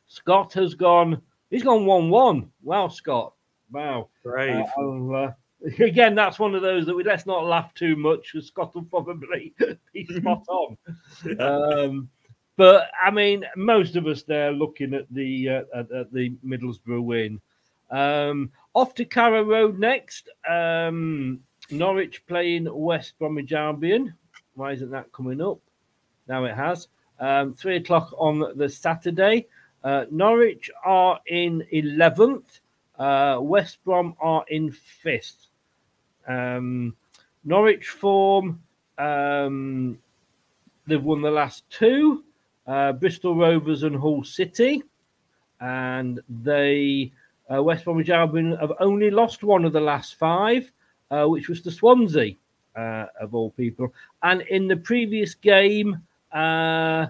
[0.07, 1.23] Scott has gone.
[1.51, 2.51] He's gone one one.
[2.63, 3.35] Wow, Scott.
[3.71, 4.09] Wow.
[4.23, 4.65] Brave.
[4.77, 5.33] Uh, uh,
[5.79, 8.85] again, that's one of those that we let's not laugh too much because Scott will
[8.85, 9.55] probably
[9.93, 10.77] be spot on.
[11.41, 12.09] um,
[12.57, 17.05] but I mean, most of us there looking at the uh, at, at the Middlesbrough
[17.05, 17.41] win.
[17.91, 20.29] Um, off to Carrow Road next.
[20.49, 24.15] Um, Norwich playing West Bromwich Albion.
[24.55, 25.59] Why isn't that coming up?
[26.27, 26.89] Now it has.
[27.21, 29.47] Um, three o'clock on the Saturday.
[29.85, 32.61] Uh, Norwich are in 11th.
[32.99, 35.47] Uh, West Brom are in 5th.
[36.27, 36.97] Um,
[37.45, 38.61] Norwich form,
[38.99, 39.99] um,
[40.87, 42.25] they've won the last two
[42.67, 44.83] uh, Bristol Rovers and Hull City.
[45.61, 47.13] And they,
[47.53, 50.71] uh, West Bromwich Albion, have only lost one of the last five,
[51.11, 52.35] uh, which was to Swansea,
[52.77, 53.93] uh, of all people.
[54.23, 57.07] And in the previous game, uh,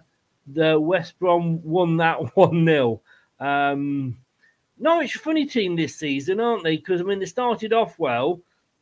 [0.46, 3.00] the West Brom won that 1 0.
[3.40, 4.16] Um,
[4.78, 6.76] Norwich, funny team this season, aren't they?
[6.76, 8.40] Because, I mean, they started off well,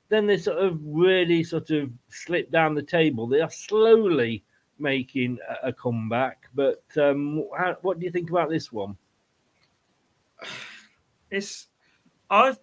[0.08, 3.26] then they sort of really sort of slipped down the table.
[3.26, 4.44] They are slowly
[4.78, 6.48] making a, comeback.
[6.54, 8.96] But um, how, what do you think about this one?
[11.30, 11.68] It's
[12.30, 12.54] I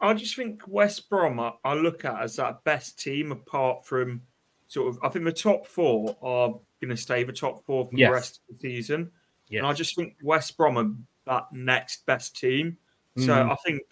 [0.00, 4.22] I just think West Brom I, I look at as that best team apart from
[4.68, 6.48] sort of I think the top four are
[6.80, 8.08] going to stay the top four for Yes.
[8.08, 9.10] the rest of the season.
[9.48, 9.58] Yes.
[9.58, 10.90] And I just think West Brom are
[11.26, 12.76] that next best team.
[13.18, 13.50] So Mm.
[13.52, 13.82] I think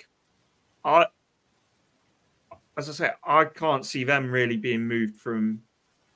[0.84, 1.06] I,
[2.76, 5.62] as I say, I can't see them really being moved from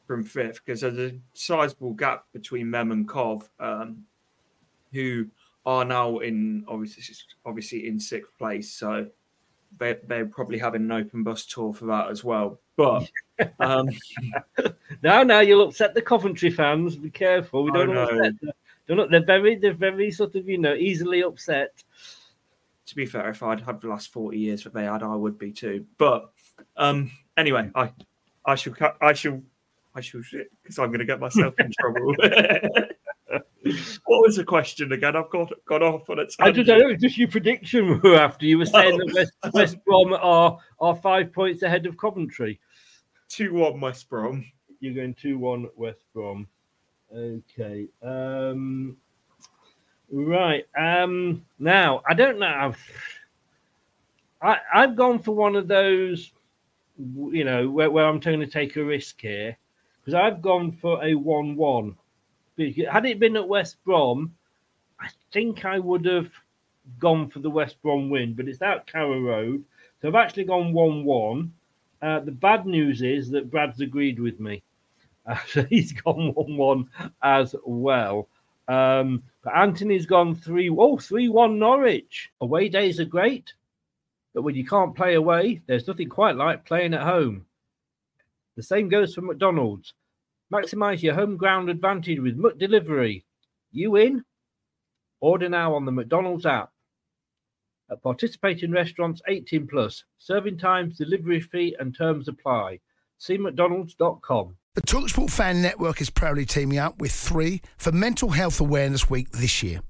[0.06, 4.04] from fifth because there's a sizable gap between them and Cov, um,
[4.92, 5.26] who
[5.64, 7.02] are now in obviously
[7.44, 8.72] obviously in sixth place.
[8.72, 9.08] So
[9.78, 12.60] they they're probably having an open bus tour for that as well.
[12.76, 13.10] But
[13.60, 13.88] um,
[15.02, 16.96] Now, now you'll upset the Coventry fans.
[16.96, 17.64] Be careful.
[17.64, 18.04] We don't know.
[18.04, 18.50] upset them.
[18.88, 21.82] Don't know, they're very, they're very sort of, you know, easily upset.
[22.86, 25.38] to be fair, if I'd had the last forty years that they had, I would
[25.38, 25.86] be too.
[25.98, 26.30] But
[26.76, 27.90] um, anyway, I
[28.44, 28.74] I shall.
[29.00, 29.40] I shall
[29.94, 30.22] I shall
[30.62, 32.14] because I'm going to get myself in trouble.
[34.06, 35.16] what was the question again?
[35.16, 36.88] I've got got off on a I just don't know.
[36.88, 38.46] It's just your prediction we after.
[38.46, 42.60] You were saying that West, West Brom are are five points ahead of Coventry.
[43.28, 44.44] Two one West Brom.
[44.80, 46.46] You're going two one West Brom.
[47.14, 47.88] Okay.
[48.02, 48.96] Um,
[50.10, 50.64] right.
[50.76, 52.46] Um, now I don't know.
[52.46, 52.78] I've,
[54.40, 56.32] I I've gone for one of those,
[56.98, 59.56] you know, where, where I'm going to take a risk here
[60.00, 61.14] because I've gone for a
[62.70, 64.34] Had it been at West Brom,
[65.00, 66.30] I think I would have
[66.98, 69.64] gone for the West Brom win, but it's out Carrow Road,
[70.00, 71.52] so I've actually gone one-one.
[72.00, 74.62] Uh, the bad news is that Brad's agreed with me.
[75.24, 76.90] Uh, so he's gone 1 1
[77.22, 78.26] as well.
[78.66, 82.32] Um, but Anthony's gone 3 oh, 3 1 Norwich.
[82.40, 83.52] Away days are great,
[84.34, 87.46] but when you can't play away, there's nothing quite like playing at home.
[88.56, 89.94] The same goes for McDonald's.
[90.52, 93.24] Maximize your home ground advantage with McDelivery.
[93.70, 94.22] You in?
[95.20, 96.70] Order now on the McDonald's app.
[97.90, 102.80] At participating restaurants 18 plus, serving times, delivery fee, and terms apply.
[103.16, 104.56] See McDonald's.com.
[104.74, 109.30] The Talksport Fan Network is proudly teaming up with three for Mental Health Awareness Week
[109.30, 109.80] this year.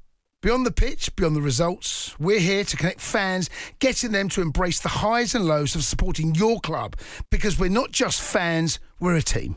[0.43, 4.79] Beyond the pitch, beyond the results, we're here to connect fans, getting them to embrace
[4.79, 6.97] the highs and lows of supporting your club
[7.31, 9.57] because we're not just fans, we're a team.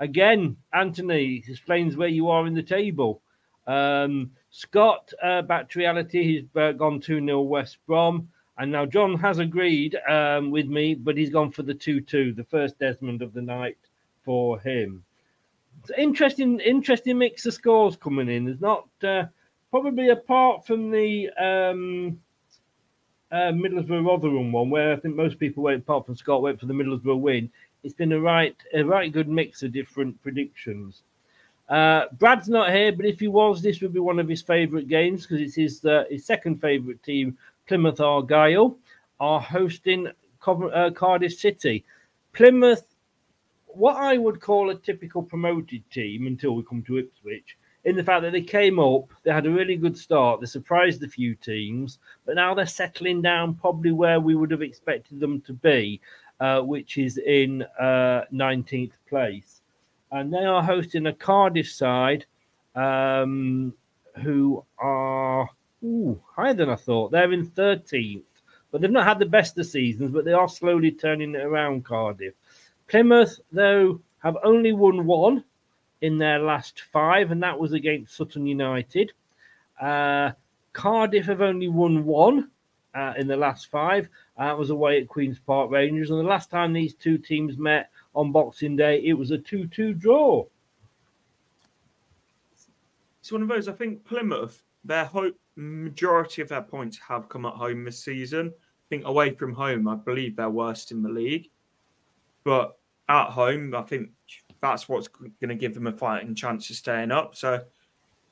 [0.00, 3.22] Again, Anthony explains where you are in the table.
[3.66, 8.28] Um, Scott, uh, back to reality, he's uh, gone 2 0 West Brom.
[8.56, 12.34] And now John has agreed um, with me, but he's gone for the 2 2,
[12.34, 13.78] the first Desmond of the night
[14.24, 15.04] for him.
[15.80, 18.44] It's interesting, interesting mix of scores coming in.
[18.44, 19.24] There's not uh,
[19.70, 22.20] probably apart from the um,
[23.32, 26.66] uh, Middlesbrough Rotherham one, where I think most people went, apart from Scott, went for
[26.66, 27.50] the Middlesbrough win.
[27.84, 31.02] It's been a right, a right good mix of different predictions.
[31.68, 34.88] Uh, Brad's not here, but if he was, this would be one of his favourite
[34.88, 38.76] games because it's his uh, his second favourite team, Plymouth Argyle,
[39.20, 40.08] are hosting
[40.40, 41.84] Cov- uh, Cardiff City.
[42.32, 42.94] Plymouth
[43.74, 47.56] what I would call a typical promoted team until we come to Ipswich.
[47.84, 51.02] In the fact that they came up, they had a really good start, they surprised
[51.02, 55.40] a few teams, but now they're settling down probably where we would have expected them
[55.42, 56.00] to be,
[56.40, 59.60] uh, which is in uh, 19th place.
[60.10, 62.26] And they are hosting a Cardiff side
[62.74, 63.74] um,
[64.22, 65.48] who are
[65.84, 67.10] ooh, higher than I thought.
[67.10, 68.22] They're in 13th,
[68.70, 71.84] but they've not had the best of seasons, but they are slowly turning it around,
[71.84, 72.34] Cardiff.
[72.88, 75.44] Plymouth, though, have only won one
[76.00, 79.12] in their last five, and that was against Sutton United.
[79.80, 80.32] Uh,
[80.72, 82.50] Cardiff have only won one
[82.94, 84.08] uh, in the last five.
[84.36, 86.10] Uh, was away at Queen's Park Rangers.
[86.10, 89.66] And the last time these two teams met on Boxing Day, it was a 2
[89.68, 90.44] 2 draw.
[93.20, 93.68] It's one of those.
[93.68, 98.48] I think Plymouth, their hope, majority of their points have come at home this season.
[98.48, 101.48] I think away from home, I believe they're worst in the league.
[102.44, 102.76] But
[103.08, 104.10] at home, I think
[104.60, 107.34] that's what's going to give them a fighting chance of staying up.
[107.34, 107.64] So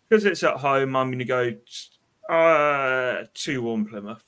[0.08, 4.24] because it's at home, I'm going to go uh, two one Plymouth.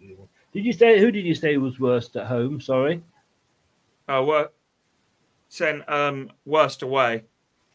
[0.00, 2.60] Did you say who did you say was worst at home?
[2.60, 3.02] Sorry.
[4.08, 4.48] Uh, we're
[5.48, 7.24] saying um, worst away,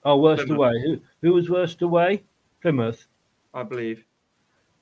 [0.06, 0.58] Oh, worst Plymouth.
[0.58, 0.74] away.
[0.86, 2.24] Who who was worst away?
[2.62, 3.06] Plymouth.
[3.54, 4.04] I believe.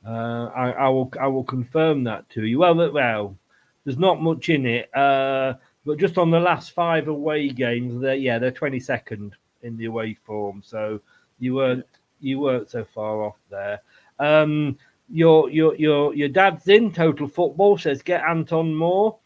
[0.05, 2.59] Uh, I, I will I will confirm that to you.
[2.59, 3.37] Well, well,
[3.83, 8.17] there's not much in it, uh, but just on the last five away games, they
[8.17, 9.31] yeah they're 22nd
[9.63, 11.01] in the away form, so
[11.39, 11.85] you weren't
[12.19, 13.81] you weren't so far off there.
[14.19, 14.77] Um,
[15.12, 19.18] your your your your dad's in total football says get Anton Moore.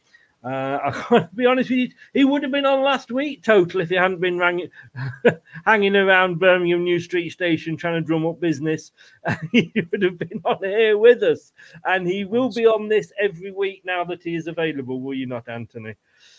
[0.43, 3.81] Uh, I can't be honest with you, he would have been on last week total
[3.81, 4.69] if he hadn't been rang-
[5.65, 8.91] hanging around Birmingham New Street Station trying to drum up business.
[9.51, 11.51] he would have been on here with us,
[11.85, 15.01] and he will be on this every week now that he is available.
[15.01, 15.95] Will you not, Anthony?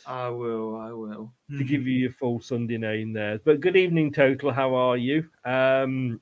[0.07, 0.77] I will.
[0.77, 1.33] I will.
[1.59, 3.41] To give you your full Sunday name there.
[3.45, 4.53] But good evening, total.
[4.53, 5.29] How are you?
[5.45, 6.21] Um,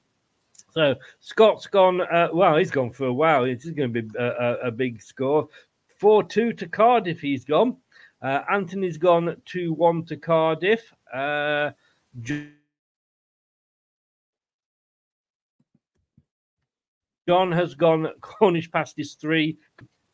[0.75, 2.01] so Scott's gone.
[2.01, 3.45] Uh, well, he's gone for a while.
[3.45, 5.49] Is going to be a, a, a big score.
[5.99, 7.21] Four two to Cardiff.
[7.21, 7.77] He's gone.
[8.21, 10.93] Uh, Anthony's gone two one to Cardiff.
[11.13, 11.71] Uh,
[17.27, 19.57] John has gone Cornish past his three.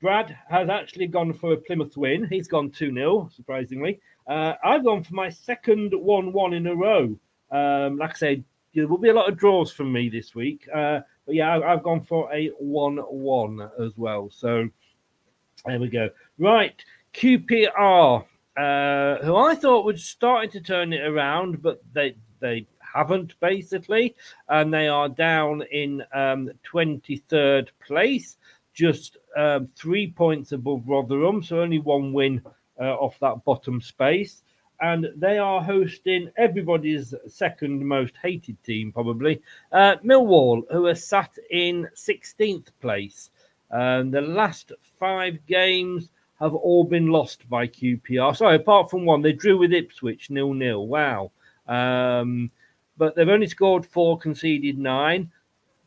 [0.01, 2.27] Brad has actually gone for a Plymouth win.
[2.29, 4.01] He's gone 2 0, surprisingly.
[4.27, 7.19] Uh, I've gone for my second 1 1 in a row.
[7.51, 8.45] Um, like I said,
[8.75, 10.69] there will be a lot of draws from me this week.
[10.73, 14.31] Uh, but yeah, I- I've gone for a 1 1 as well.
[14.31, 14.69] So
[15.67, 16.11] there we go.
[16.39, 16.75] Right,
[17.13, 18.25] QPR,
[18.57, 24.17] uh, who I thought was starting to turn it around, but they they haven't basically,
[24.49, 28.39] and they are down in um, 23rd place,
[28.73, 32.43] just um, three points above Rotherham, so only one win
[32.81, 34.43] uh, off that bottom space.
[34.81, 41.37] And they are hosting everybody's second most hated team, probably uh, Millwall, who are sat
[41.51, 43.31] in 16th place.
[43.71, 46.11] And the last five games
[46.41, 48.35] have all been lost by QPR.
[48.35, 50.87] Sorry, apart from one, they drew with Ipswich nil nil.
[50.87, 51.31] Wow.
[51.69, 52.51] Um,
[52.97, 55.31] but they've only scored four, conceded nine.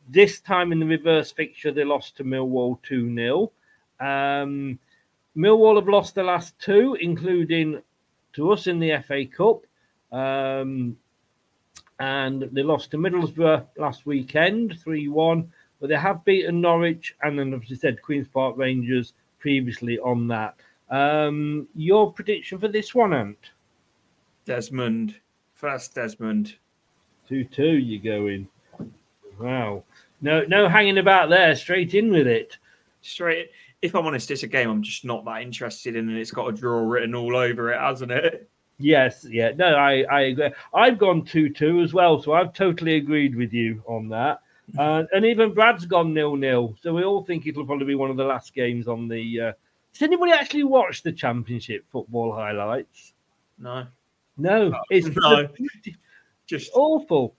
[0.08, 3.52] This time in the reverse fixture, they lost to Millwall 2 0.
[4.00, 4.78] Um,
[5.36, 7.82] Millwall have lost the last two, including
[8.34, 9.66] to us in the FA Cup.
[10.12, 10.96] Um,
[12.00, 15.52] and they lost to Middlesbrough last weekend 3 1.
[15.80, 20.28] But they have beaten Norwich and then, as I said, Queen's Park Rangers previously on
[20.28, 20.56] that.
[20.90, 23.50] Um, your prediction for this one, Ant?
[24.44, 25.16] Desmond.
[25.54, 26.56] First Desmond.
[27.28, 28.48] 2 2, you go in.
[29.38, 29.84] Wow.
[30.20, 31.54] No, no hanging about there.
[31.54, 32.58] Straight in with it.
[33.02, 33.50] Straight.
[33.84, 36.48] If I'm honest, it's a game I'm just not that interested in, and it's got
[36.48, 38.48] a draw written all over it, hasn't it?
[38.78, 39.52] Yes, yeah.
[39.56, 40.50] No, I, I agree.
[40.72, 42.20] I've gone 2 2 as well.
[42.20, 44.40] So I've totally agreed with you on that.
[44.78, 46.74] Uh, and even Brad's gone nil nil.
[46.80, 49.40] So we all think it'll probably be one of the last games on the.
[49.40, 49.52] Uh...
[49.92, 53.12] Does anybody actually watch the championship football highlights?
[53.58, 53.86] No.
[54.38, 55.46] No, it's No.
[56.46, 57.34] Just awful.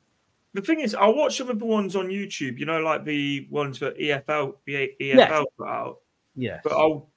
[0.53, 2.59] the thing is, I'll watch some of the ones on YouTube.
[2.59, 5.45] You know, like the ones that EFL, the EFL Yes.
[5.57, 5.97] put out.
[6.35, 6.61] Yes.
[6.63, 7.09] But I'll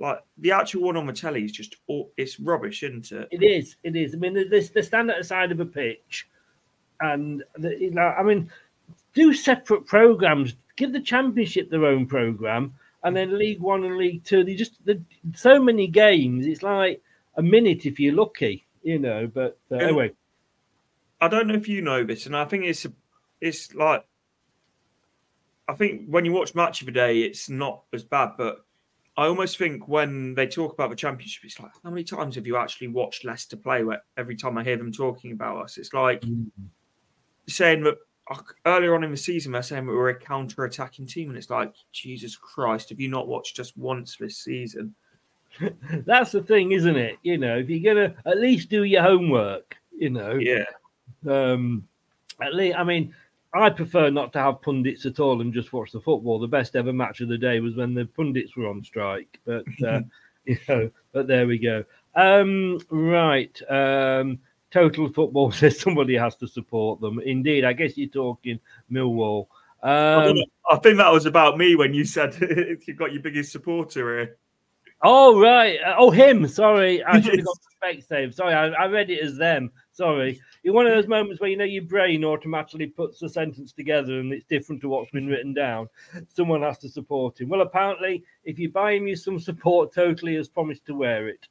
[0.00, 3.28] like the actual one on the telly is just all, it's rubbish, isn't it?
[3.30, 3.76] It is.
[3.84, 4.14] It is.
[4.14, 6.26] I mean, they, stand at the side of a pitch,
[7.00, 8.50] and the, you know, I mean,
[9.14, 10.56] do separate programs.
[10.76, 12.74] Give the championship their own program,
[13.04, 14.42] and then League One and League Two.
[14.42, 14.78] They just
[15.34, 16.46] so many games.
[16.46, 17.02] It's like
[17.36, 19.30] a minute if you're lucky, you know.
[19.32, 20.12] But uh, anyway,
[21.20, 22.86] I don't know if you know this, and I think it's
[23.42, 24.06] it's like
[25.70, 28.64] I think when you watch Match of the Day, it's not as bad, but
[29.16, 32.46] I almost think when they talk about the championship, it's like, how many times have
[32.46, 33.84] you actually watched Leicester play?
[33.84, 36.24] Where every time I hear them talking about us, it's like
[37.46, 37.98] saying that
[38.66, 41.28] earlier on in the season, they're saying that we're a counter attacking team.
[41.28, 44.92] And it's like, Jesus Christ, have you not watched us once this season?
[46.04, 47.16] That's the thing, isn't it?
[47.22, 50.32] You know, if you're gonna at least do your homework, you know.
[50.32, 50.64] Yeah.
[51.28, 51.86] Um,
[52.42, 53.14] at least, I mean,
[53.52, 56.38] I prefer not to have pundits at all and just watch the football.
[56.38, 59.64] The best ever match of the day was when the pundits were on strike, but
[59.86, 60.00] uh,
[60.44, 61.84] you know, but there we go.
[62.14, 63.60] Um, right.
[63.70, 64.38] Um,
[64.70, 67.20] Total Football says somebody has to support them.
[67.20, 69.46] Indeed, I guess you're talking Millwall.
[69.82, 70.36] I, Um.
[70.70, 72.36] I think that was about me when you said
[72.86, 74.36] you've got your biggest supporter here.
[75.02, 75.78] Oh right.
[75.84, 76.46] Uh, Oh him.
[76.46, 78.34] Sorry, I should have got the spec save.
[78.34, 79.72] Sorry, I, I read it as them.
[79.92, 80.40] Sorry.
[80.62, 84.20] You're one of those moments where you know your brain automatically puts the sentence together
[84.20, 85.88] and it's different to what's been written down.
[86.28, 87.48] Someone has to support him.
[87.48, 91.46] Well, apparently, if you buy him you some support, totally has promised to wear it.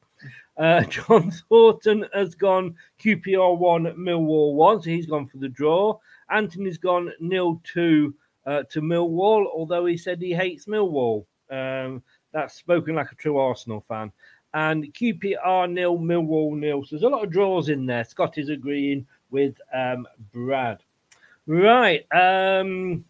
[0.57, 5.97] Uh, John Thornton has gone QPR one, Millwall one, so he's gone for the draw.
[6.30, 8.14] Anthony's gone nil two
[8.45, 11.26] uh, to Millwall, although he said he hates Millwall.
[11.49, 14.12] Um, that's spoken like a true Arsenal fan.
[14.54, 16.84] And QPR nil, Millwall nil.
[16.84, 18.04] So there's a lot of draws in there.
[18.04, 20.80] Scott is agreeing with um, Brad.
[21.45, 22.06] Right.
[22.12, 23.06] Um,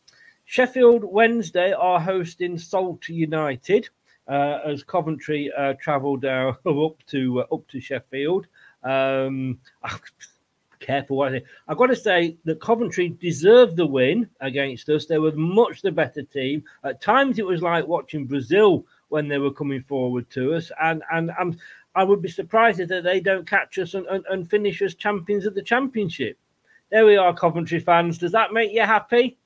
[0.46, 3.88] Sheffield Wednesday are hosting Salt United
[4.28, 8.48] uh, as Coventry uh, travel down up to uh, up to Sheffield.
[8.84, 9.60] Um,
[10.80, 11.46] careful what I say.
[11.68, 15.06] I've got to say that Coventry deserved the win against us.
[15.06, 16.64] They were much the better team.
[16.84, 21.04] At times, it was like watching Brazil when they were coming forward to us, and
[21.12, 21.58] and I'm,
[21.96, 25.46] I would be surprised if they don't catch us and, and, and finish as champions
[25.46, 26.38] of the championship.
[26.92, 28.18] There we are, Coventry fans.
[28.18, 29.38] Does that make you happy?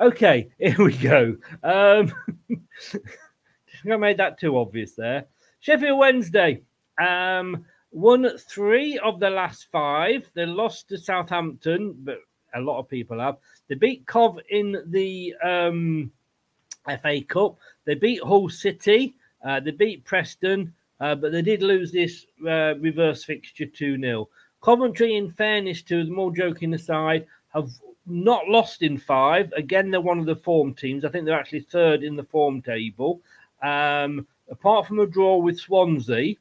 [0.00, 1.36] Okay, here we go.
[1.62, 2.12] Um,
[3.90, 5.26] I made that too obvious there.
[5.60, 6.62] Sheffield Wednesday
[7.00, 10.28] um, won three of the last five.
[10.34, 12.18] They lost to Southampton, but
[12.54, 13.36] a lot of people have.
[13.68, 16.10] They beat Cov in the um,
[16.86, 17.56] FA Cup.
[17.84, 19.14] They beat Hull City.
[19.44, 24.28] Uh, they beat Preston, uh, but they did lose this uh, reverse fixture 2 0.
[24.62, 27.70] Coventry, in fairness to them, all joking aside, have
[28.06, 29.52] not lost in five.
[29.56, 31.04] Again, they're one of the form teams.
[31.04, 33.20] I think they're actually third in the form table.
[33.62, 36.34] Um, apart from a draw with Swansea,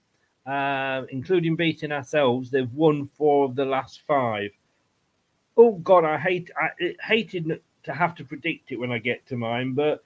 [0.46, 4.52] uh, including beating ourselves, they've won four of the last five.
[5.56, 9.38] Oh God, I hate I hated to have to predict it when I get to
[9.38, 10.04] mine, but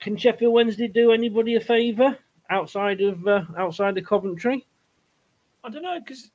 [0.00, 4.66] can Sheffield Wednesday do anybody a favour outside of uh, outside of Coventry?
[5.62, 6.30] I don't know because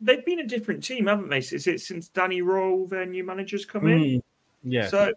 [0.00, 1.38] they've been a different team, haven't they?
[1.38, 4.00] Is it since Danny Röhl, their new manager's come in?
[4.00, 4.22] Mm,
[4.62, 4.88] yeah.
[4.88, 5.12] So,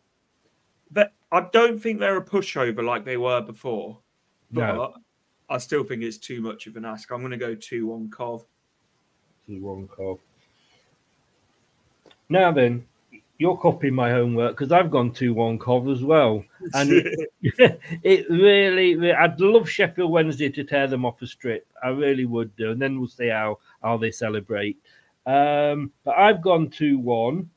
[0.91, 3.97] but I don't think they're a pushover like they were before.
[4.51, 4.93] But No.
[5.49, 7.11] I still think it's too much of an ask.
[7.11, 8.45] I'm going to go two one Cov.
[9.49, 10.19] Is one Cov.
[12.29, 12.85] Now then,
[13.41, 17.31] you're copying my homework because I've gone two one cov as well, and it,
[18.03, 21.65] it really, re- I'd love Sheffield Wednesday to tear them off a strip.
[21.83, 24.77] I really would do, and then we'll see how how they celebrate.
[25.25, 27.49] Um, but I've gone two one.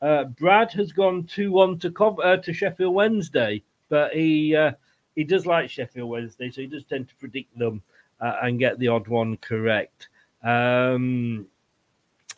[0.00, 4.70] Uh, Brad has gone two one to Cov- uh, to Sheffield Wednesday, but he uh,
[5.16, 7.82] he does like Sheffield Wednesday, so he does tend to predict them
[8.20, 10.08] uh, and get the odd one correct.
[10.44, 11.48] Um,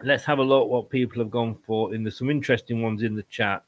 [0.05, 1.95] let's have a look what people have gone for.
[1.95, 3.65] And there's some interesting ones in the chat.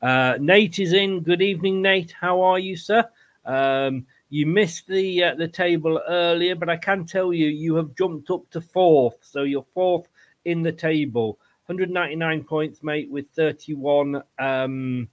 [0.00, 1.20] Uh, Nate is in.
[1.20, 2.12] Good evening, Nate.
[2.12, 3.08] How are you, sir?
[3.44, 7.94] Um, you missed the uh, the table earlier, but I can tell you you have
[7.94, 10.08] jumped up to fourth, so you're fourth
[10.44, 11.38] in the table.
[11.66, 15.08] 199 points, mate, with 31 um,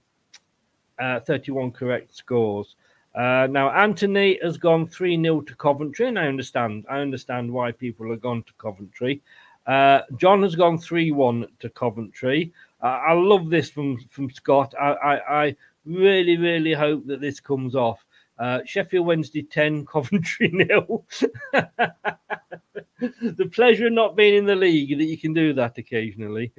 [0.98, 2.76] uh, 31 correct scores.
[3.14, 6.86] Uh, now Anthony has gone 3 0 to Coventry, and I understand.
[6.88, 9.22] I understand why people have gone to Coventry.
[9.66, 12.52] Uh, John has gone 3 1 to Coventry.
[12.82, 14.74] I love this from, from Scott.
[14.80, 18.04] I, I, I really, really hope that this comes off.
[18.38, 21.04] Uh, Sheffield Wednesday 10, Coventry nil.
[21.52, 26.52] the pleasure of not being in the league that you can do that occasionally.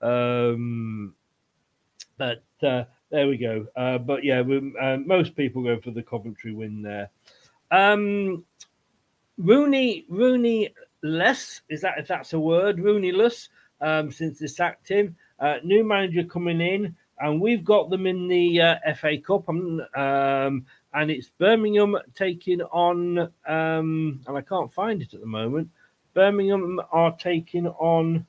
[0.00, 1.14] Um,
[2.16, 3.66] but uh, there we go.
[3.76, 7.10] Uh, but yeah, most people go for the Coventry win there.
[7.70, 8.44] Um,
[9.36, 10.70] Rooney, Rooney
[11.02, 12.78] less is that if that's a word?
[12.80, 13.48] Rooney less
[13.80, 15.16] um, since they sacked him.
[15.38, 19.48] Uh, new manager coming in, and we've got them in the uh, FA Cup.
[19.48, 25.26] Um, um, and it's Birmingham taking on, um, and I can't find it at the
[25.26, 25.68] moment.
[26.14, 28.26] Birmingham are taking on,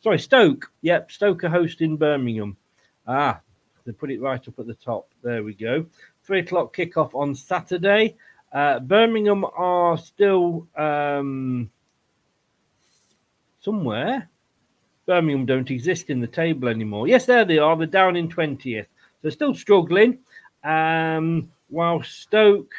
[0.00, 0.70] sorry, Stoke.
[0.82, 2.56] Yep, Stoke are hosting Birmingham.
[3.06, 3.40] Ah,
[3.84, 5.08] they put it right up at the top.
[5.22, 5.86] There we go.
[6.24, 8.16] three o'clock kickoff on Saturday.
[8.52, 11.70] Uh, Birmingham are still um,
[13.64, 14.28] somewhere.
[15.06, 17.08] Birmingham don't exist in the table anymore.
[17.08, 17.76] Yes, there they are.
[17.76, 18.86] They're down in 20th.
[19.22, 20.18] They're still struggling.
[20.62, 22.72] Um, while Stoke,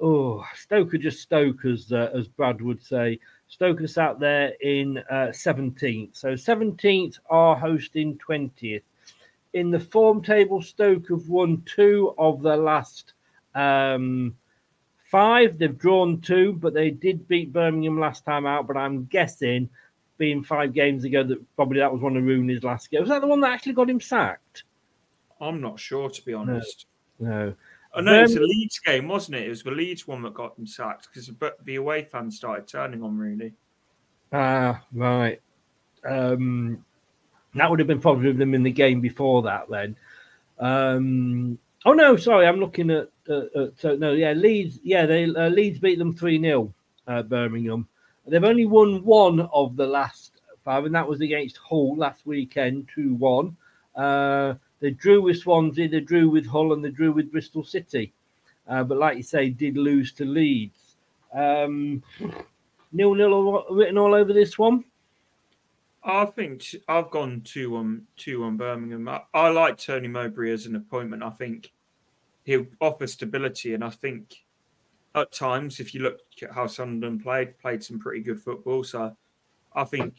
[0.00, 3.20] oh, Stoke are just Stoke, as, uh, as Brad would say.
[3.48, 6.16] Stoke are sat there in uh, 17th.
[6.16, 8.82] So 17th are hosting 20th.
[9.52, 13.12] In the form table, Stoke have won two of the last
[13.54, 14.34] um,
[15.04, 15.58] five.
[15.58, 18.66] They've drawn two, but they did beat Birmingham last time out.
[18.66, 19.70] But I'm guessing,
[20.18, 23.02] being five games ago, that probably that was one of Rooney's last games.
[23.02, 24.64] Was that the one that actually got him sacked?
[25.40, 26.86] I'm not sure, to be honest.
[27.18, 27.54] No.
[27.94, 29.46] I know it was a Leeds game, wasn't it?
[29.46, 31.30] It was the Leeds one that got him sacked because
[31.64, 33.52] the away fans started turning on Rooney.
[34.32, 35.40] Ah, right.
[36.04, 36.84] Um,
[37.54, 39.68] that would have been probably them in the game before that.
[39.70, 39.96] Then.
[40.58, 43.10] Um, oh no, sorry, I'm looking at.
[43.28, 44.80] Uh, uh, so no, yeah, Leeds.
[44.82, 46.74] Yeah, they uh, Leeds beat them three 0
[47.06, 47.88] uh, Birmingham.
[48.26, 52.88] They've only won one of the last five, and that was against Hull last weekend,
[52.94, 53.56] two one.
[53.94, 58.12] Uh, they drew with Swansea, they drew with Hull, and they drew with Bristol City.
[58.66, 60.96] Uh, but like you say, did lose to Leeds.
[61.34, 62.02] Um,
[62.92, 64.84] nil nil written all over this one.
[66.02, 69.08] I think I've gone two on two on Birmingham.
[69.08, 71.22] I, I like Tony Mowbray as an appointment.
[71.22, 71.72] I think
[72.44, 74.44] he'll offer stability, and I think
[75.14, 78.82] at times, if you look at how Sunderland played, played some pretty good football.
[78.82, 79.16] So
[79.74, 80.14] I think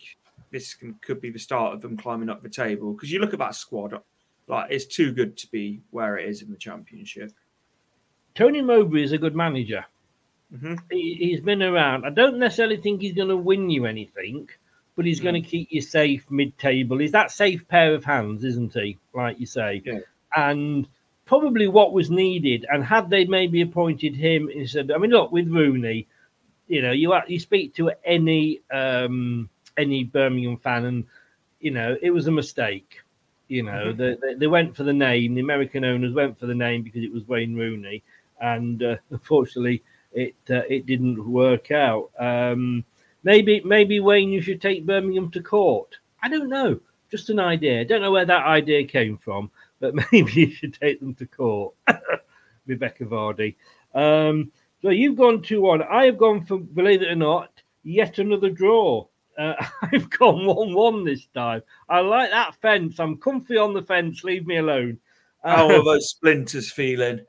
[0.52, 2.94] this can, could be the start of them climbing up the table.
[2.94, 4.00] Because you look at that squad,
[4.48, 7.32] like it's too good to be where it is in the championship.
[8.36, 9.86] Tony Mowbray is a good manager.
[10.54, 10.76] Mm-hmm.
[10.92, 12.06] He, has been around.
[12.06, 14.48] I don't necessarily think he's going to win you anything,
[14.96, 15.24] but he's mm.
[15.24, 17.00] going to keep you safe mid-table.
[17.00, 18.98] He's that safe pair of hands, isn't he?
[19.14, 20.00] Like you say, yeah.
[20.36, 20.88] and
[21.26, 22.66] probably what was needed.
[22.72, 26.08] And had they maybe appointed him instead, I mean, look with Rooney,
[26.68, 31.06] you know, you you speak to any um, any Birmingham fan, and
[31.60, 33.00] you know it was a mistake.
[33.48, 33.98] You know, mm-hmm.
[33.98, 35.36] they, they, they, went for the name.
[35.36, 38.04] The American owners went for the name because it was Wayne Rooney,
[38.42, 42.10] and uh, unfortunately, it uh, it didn't work out.
[42.18, 42.84] Um,
[43.24, 45.98] maybe maybe Wayne, you should take Birmingham to court.
[46.24, 46.80] I don't know.
[47.12, 47.82] Just an idea.
[47.82, 51.26] I don't know where that idea came from, but maybe you should take them to
[51.26, 51.74] court.
[52.68, 53.56] Rebecca Vardy.
[53.94, 54.52] Um,
[54.82, 55.84] so you've gone two one.
[55.84, 57.52] I have gone for believe it or not,
[57.84, 59.06] yet another draw.
[59.38, 61.62] Uh, I've gone 1 1 this time.
[61.90, 63.00] I like that fence.
[63.00, 64.24] I'm comfy on the fence.
[64.24, 64.98] Leave me alone.
[65.44, 67.20] How are those splinters feeling?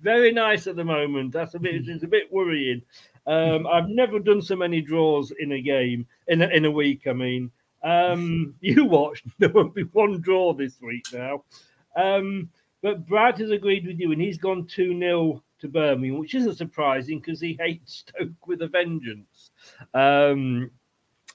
[0.00, 1.32] Very nice at the moment.
[1.32, 1.88] That's a bit.
[1.88, 2.82] It's a bit worrying.
[3.26, 7.06] Um, I've never done so many draws in a game in a, in a week.
[7.06, 7.50] I mean,
[7.86, 9.26] um, you watched.
[9.38, 11.44] There won't be one draw this week now.
[11.96, 12.50] Um,
[12.82, 16.56] but Brad has agreed with you, and he's gone two 0 to Birmingham, which isn't
[16.56, 19.50] surprising because he hates Stoke with a vengeance.
[19.94, 20.70] Um,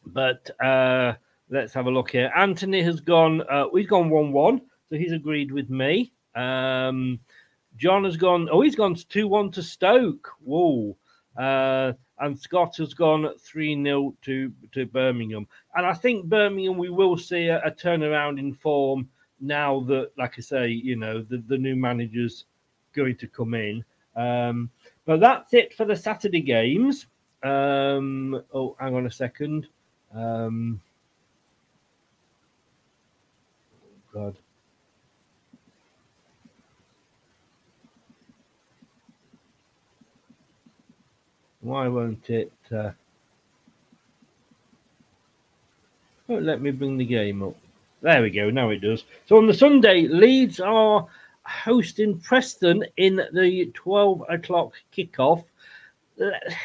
[0.06, 1.14] but uh,
[1.49, 2.32] let's have a look here.
[2.36, 3.41] Anthony has gone.
[3.49, 6.14] Uh, we've gone one-one, so he's agreed with me.
[6.36, 7.20] Um,
[7.78, 8.49] John has gone.
[8.52, 10.32] Oh, he's gone two-one to Stoke.
[10.43, 10.97] Whoa.
[11.38, 15.47] Uh, and Scott has gone 3 0 to, to Birmingham.
[15.76, 19.09] And I think Birmingham, we will see a, a, turnaround in form
[19.39, 22.45] now that, like I say, you know, the, the new manager's
[22.93, 23.84] going to come in.
[24.15, 24.69] Um,
[25.05, 27.07] but that's it for the Saturday games.
[27.43, 29.67] Um, oh, hang on a second.
[30.13, 30.80] Um,
[34.13, 34.38] God.
[41.62, 42.51] Why won't it?
[42.72, 42.91] Uh,
[46.28, 47.55] won't let me bring the game up.
[48.01, 48.49] There we go.
[48.49, 49.03] Now it does.
[49.28, 51.07] So on the Sunday, Leeds are
[51.43, 55.43] hosting Preston in the 12 o'clock kickoff.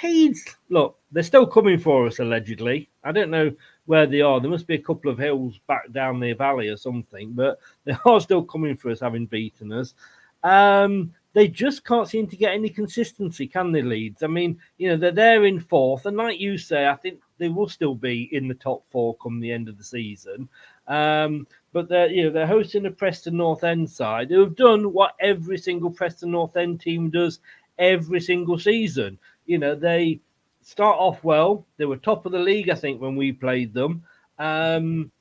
[0.02, 2.88] Leeds, look, they're still coming for us, allegedly.
[3.04, 3.52] I don't know
[3.84, 4.40] where they are.
[4.40, 7.96] There must be a couple of hills back down the valley or something, but they
[8.06, 9.94] are still coming for us, having beaten us.
[10.42, 14.22] Um, they just can't seem to get any consistency, can they, Leeds?
[14.22, 17.50] I mean, you know, they're there in fourth, and like you say, I think they
[17.50, 20.48] will still be in the top four come the end of the season.
[20.88, 24.94] Um, but they're you know they're hosting a Preston North End side who have done
[24.94, 27.40] what every single Preston North End team does
[27.78, 29.18] every single season.
[29.44, 30.20] You know, they
[30.62, 31.66] start off well.
[31.76, 34.04] They were top of the league, I think, when we played them.
[34.38, 35.12] Um,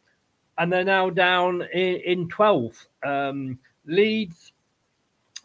[0.57, 2.87] and they're now down in, in 12th.
[3.05, 4.53] Um, Leeds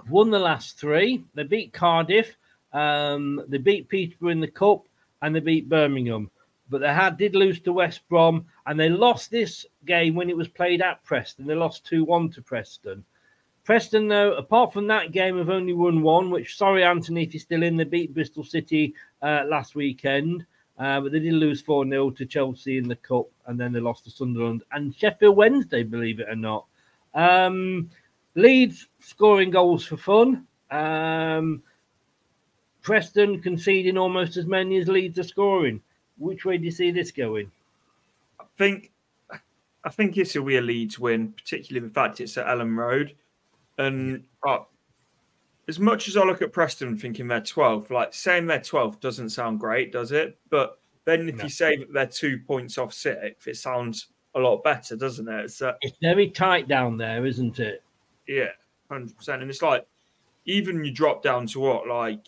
[0.09, 1.25] won the last three.
[1.35, 2.37] They beat Cardiff,
[2.73, 4.87] um, they beat Peterborough in the Cup,
[5.23, 6.31] and they beat Birmingham.
[6.69, 10.37] But they had did lose to West Brom, and they lost this game when it
[10.37, 11.47] was played at Preston.
[11.47, 13.05] They lost two one to Preston.
[13.65, 16.31] Preston, though, apart from that game, have only won one.
[16.31, 20.47] Which, sorry, Anthony, if you're still in, they beat Bristol City uh, last weekend,
[20.79, 23.81] uh, but they did lose four 0 to Chelsea in the cup, and then they
[23.81, 26.67] lost to Sunderland and Sheffield Wednesday, believe it or not.
[27.15, 27.91] Um,
[28.35, 30.47] Leeds scoring goals for fun.
[30.71, 31.63] Um,
[32.83, 35.81] Preston conceding almost as many as Leeds are scoring.
[36.19, 37.51] Which way do you see this going?
[38.39, 38.93] I think
[39.85, 43.15] I think be a Leeds win, particularly the fact it's at Elland Road.
[43.79, 44.61] And uh,
[45.69, 49.31] as much as I look at Preston thinking they're 12th, like saying they're 12th doesn't
[49.31, 50.39] sound great, does it?
[50.51, 51.45] But then if No.
[51.45, 55.45] you say that they're two points off sixth, it sounds a lot better, doesn't it?
[55.47, 57.83] It's uh, It's very tight down there, isn't it?
[58.31, 58.51] Yeah,
[58.89, 59.43] hundred percent.
[59.43, 59.87] And it's like
[60.47, 62.27] even you drop down to what like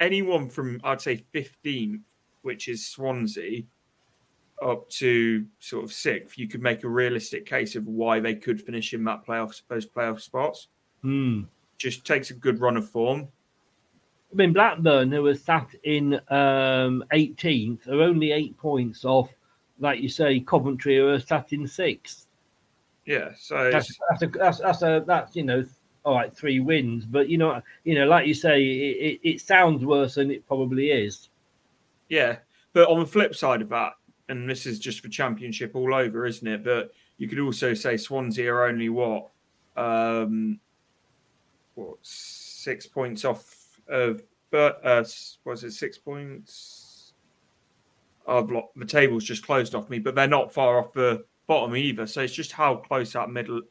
[0.00, 2.02] anyone from I'd say fifteenth,
[2.42, 3.62] which is Swansea,
[4.60, 8.60] up to sort of sixth, you could make a realistic case of why they could
[8.60, 10.68] finish in that playoff those playoff spots.
[11.02, 11.42] Hmm.
[11.78, 13.28] Just takes a good run of form.
[14.32, 19.28] I mean, Blackburn, who was sat in um, 18th, are only eight points off,
[19.78, 22.28] like you say, Coventry, who are sat in sixth.
[23.06, 25.64] Yeah, so That's that's a that's, that's a that's you know
[26.04, 29.40] all right three wins, but you know you know like you say it, it, it
[29.40, 31.28] sounds worse than it probably is.
[32.08, 32.36] yeah.
[32.74, 33.92] But on the flip side of that,
[34.30, 36.64] and this is just for championship all over, isn't it?
[36.64, 39.28] But you could also say Swansea are only what,
[39.76, 40.58] um,
[41.74, 45.04] what six points off of, but uh,
[45.44, 47.12] was it six points?
[48.26, 51.76] I've lo- the table's just closed off me, but they're not far off the bottom
[51.76, 52.06] either.
[52.06, 53.62] So it's just how close that middle.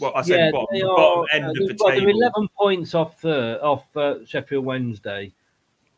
[0.00, 2.10] Well, I said bottom, they the are, bottom end uh, of the they're table.
[2.10, 5.32] 11 points off the off uh, Sheffield Wednesday.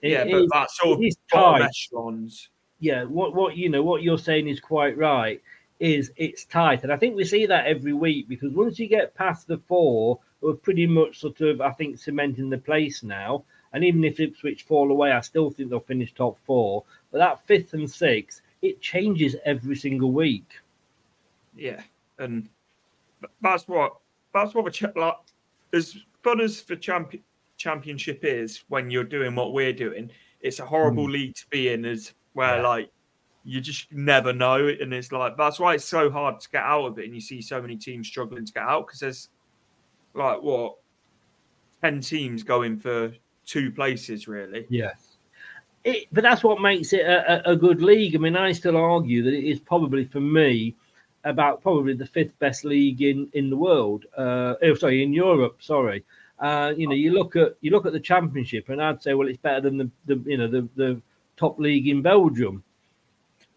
[0.03, 2.49] It yeah, but is- that's sort of it is bottom echelons.
[2.78, 5.41] yeah, what what you know, what you're saying is quite right.
[5.81, 9.14] Is it's tight, and I think we see that every week because once you get
[9.14, 13.45] past the four, we're pretty much sort of, I think, cementing the place now.
[13.72, 16.85] And even if Ipswich fall away, I still think they'll finish top four.
[17.11, 20.51] But that fifth and sixth, it changes every single week.
[21.61, 21.82] Yeah,
[22.18, 22.48] and
[23.42, 23.92] that's what
[24.32, 25.14] that's what the cha- like
[25.74, 27.22] as fun as the champion
[27.58, 30.11] championship is when you're doing what we're doing.
[30.40, 31.12] It's a horrible hmm.
[31.12, 32.66] league to be in, as where Yeah.
[32.66, 32.90] like
[33.44, 36.86] you just never know, and it's like that's why it's so hard to get out
[36.86, 39.28] of it, and you see so many teams struggling to get out because there's
[40.14, 40.76] like what
[41.82, 43.12] ten teams going for
[43.44, 44.66] two places really.
[44.70, 45.18] Yes.
[45.84, 48.14] It, but that's what makes it a, a, a good league.
[48.14, 50.74] I mean, I still argue that it is probably for me
[51.24, 54.06] about probably the fifth best league in in the world.
[54.16, 55.62] Uh, oh, sorry, in Europe.
[55.62, 56.04] Sorry.
[56.38, 59.28] Uh, you know, you look at you look at the championship, and I'd say, well,
[59.28, 61.00] it's better than the, the you know the, the
[61.36, 62.64] top league in Belgium.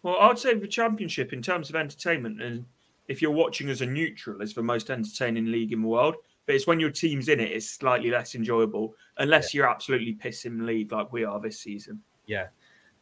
[0.02, 2.66] Well, I'd say the championship in terms of entertainment, and
[3.08, 6.16] if you're watching as a neutral, is the most entertaining league in the world.
[6.46, 10.58] But it's when your team's in it, it's slightly less enjoyable, unless you're absolutely pissing
[10.58, 12.02] the league like we are this season.
[12.26, 12.48] Yeah.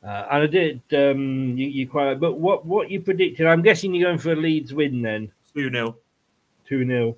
[0.05, 0.81] Uh, and I did.
[0.93, 2.19] Um, you, you quite.
[2.19, 3.47] But what what you predicted?
[3.47, 5.31] I'm guessing you're going for a Leeds win then.
[5.55, 5.97] Two 0
[6.67, 7.17] Two 0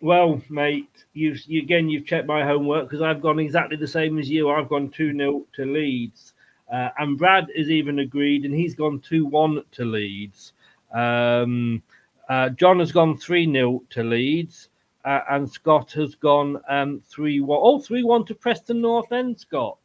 [0.00, 4.18] Well, mate, you've you, again you've checked my homework because I've gone exactly the same
[4.18, 4.50] as you.
[4.50, 6.34] I've gone two 0 to Leeds,
[6.70, 10.52] uh, and Brad is even agreed, and he's gone two one to Leeds.
[10.92, 11.82] Um,
[12.28, 14.68] uh, John has gone three 0 to Leeds,
[15.06, 17.60] uh, and Scott has gone um, three one.
[17.62, 19.40] Oh, three one to Preston North End.
[19.40, 19.78] Scott.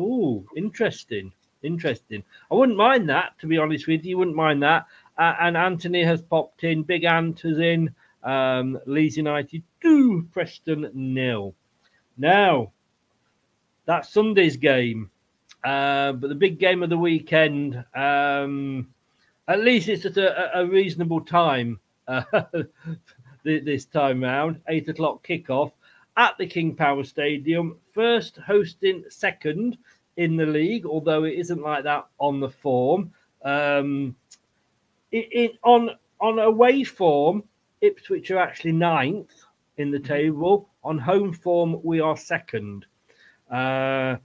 [0.00, 1.32] Oh, interesting,
[1.64, 2.22] interesting.
[2.52, 4.16] I wouldn't mind that, to be honest with you.
[4.18, 4.86] Wouldn't mind that.
[5.18, 6.84] Uh, and Anthony has popped in.
[6.84, 7.92] Big Ant is in.
[8.22, 11.52] Um, Leeds United two, Preston nil.
[12.16, 12.70] Now,
[13.86, 15.10] that's Sunday's game,
[15.64, 17.84] uh, but the big game of the weekend.
[17.94, 18.88] Um,
[19.48, 22.22] at least it's at a, a reasonable time uh,
[23.42, 24.60] this time round.
[24.68, 25.72] Eight o'clock kickoff
[26.18, 27.78] at the King Power Stadium.
[27.94, 29.78] First hosting second
[30.16, 33.12] in the league, although it isn't like that on the form.
[33.42, 34.16] Um,
[35.12, 35.90] it, it on
[36.20, 37.44] on away form,
[37.80, 39.32] Ipswich are actually ninth
[39.76, 40.68] in the table.
[40.82, 42.84] On home form, we are second.
[43.50, 44.16] Uh,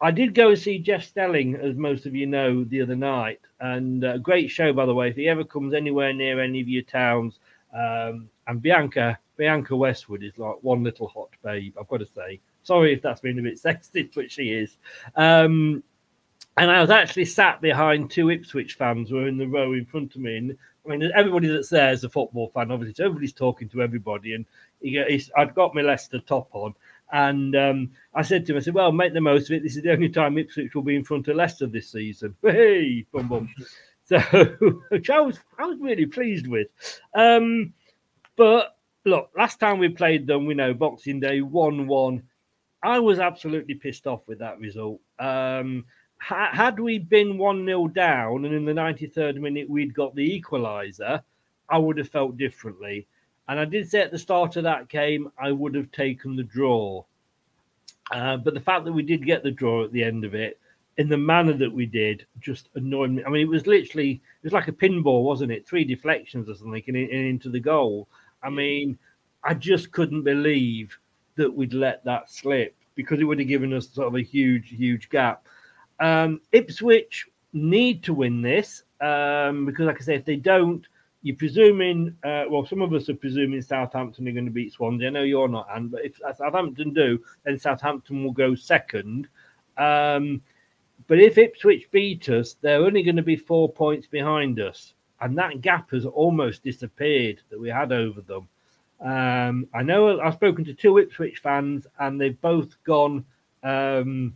[0.00, 3.40] I did go and see Jeff Stelling, as most of you know, the other night,
[3.60, 5.08] and a great show, by the way.
[5.08, 7.38] If he ever comes anywhere near any of your towns,
[7.74, 12.40] um, and Bianca Bianca Westwood is like one little hot babe, I've got to say.
[12.62, 14.76] Sorry if that's been a bit sexist, but she is.
[15.16, 15.82] Um,
[16.56, 19.84] and I was actually sat behind two Ipswich fans who were in the row in
[19.84, 20.36] front of me.
[20.36, 20.56] And
[20.86, 22.94] I mean, everybody that's there is a football fan, obviously.
[22.94, 24.34] So everybody's talking to everybody.
[24.34, 24.46] And
[24.80, 24.98] he,
[25.36, 26.74] I'd got my Leicester top on.
[27.12, 29.62] And um, I said to him, I said, well, make the most of it.
[29.62, 32.36] This is the only time Ipswich will be in front of Leicester this season.
[32.42, 33.54] Hey, bum bum.
[34.04, 34.18] So,
[34.90, 36.68] which I was, I was really pleased with.
[37.14, 37.72] Um,
[38.36, 42.22] but look, last time we played them, we know Boxing Day 1 1.
[42.82, 45.00] I was absolutely pissed off with that result.
[45.18, 45.86] Um,
[46.18, 50.40] ha- had we been 1 0 down and in the 93rd minute we'd got the
[50.40, 51.22] equaliser,
[51.68, 53.06] I would have felt differently.
[53.48, 56.42] And I did say at the start of that game, I would have taken the
[56.42, 57.04] draw.
[58.10, 60.58] Uh, but the fact that we did get the draw at the end of it,
[60.96, 63.24] in the manner that we did, just annoyed me.
[63.24, 65.66] I mean, it was literally, it was like a pinball, wasn't it?
[65.66, 68.08] Three deflections or something and, and into the goal.
[68.44, 68.98] I mean,
[69.42, 70.96] I just couldn't believe
[71.36, 74.70] that we'd let that slip because it would have given us sort of a huge,
[74.70, 75.46] huge gap.
[76.00, 80.86] Um, Ipswich need to win this um, because, like I say, if they don't,
[81.22, 85.08] you're presuming, uh, well, some of us are presuming Southampton are going to beat Swansea.
[85.08, 89.28] I know you're not, Anne, but if Southampton do, then Southampton will go second.
[89.78, 90.42] Um,
[91.06, 94.93] but if Ipswich beat us, they're only going to be four points behind us.
[95.20, 98.48] And that gap has almost disappeared that we had over them.
[99.00, 103.24] Um, I know I've spoken to two Ipswich fans, and they've both gone
[103.62, 104.34] um,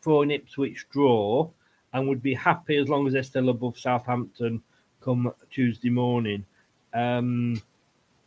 [0.00, 1.48] for an Ipswich draw
[1.92, 4.62] and would be happy as long as they're still above Southampton
[5.00, 6.44] come Tuesday morning.
[6.92, 7.60] Um,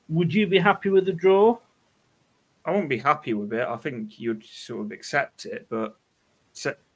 [0.10, 1.58] would you be happy with the draw?
[2.66, 3.68] I won't be happy with it.
[3.68, 5.98] I think you'd sort of accept it, but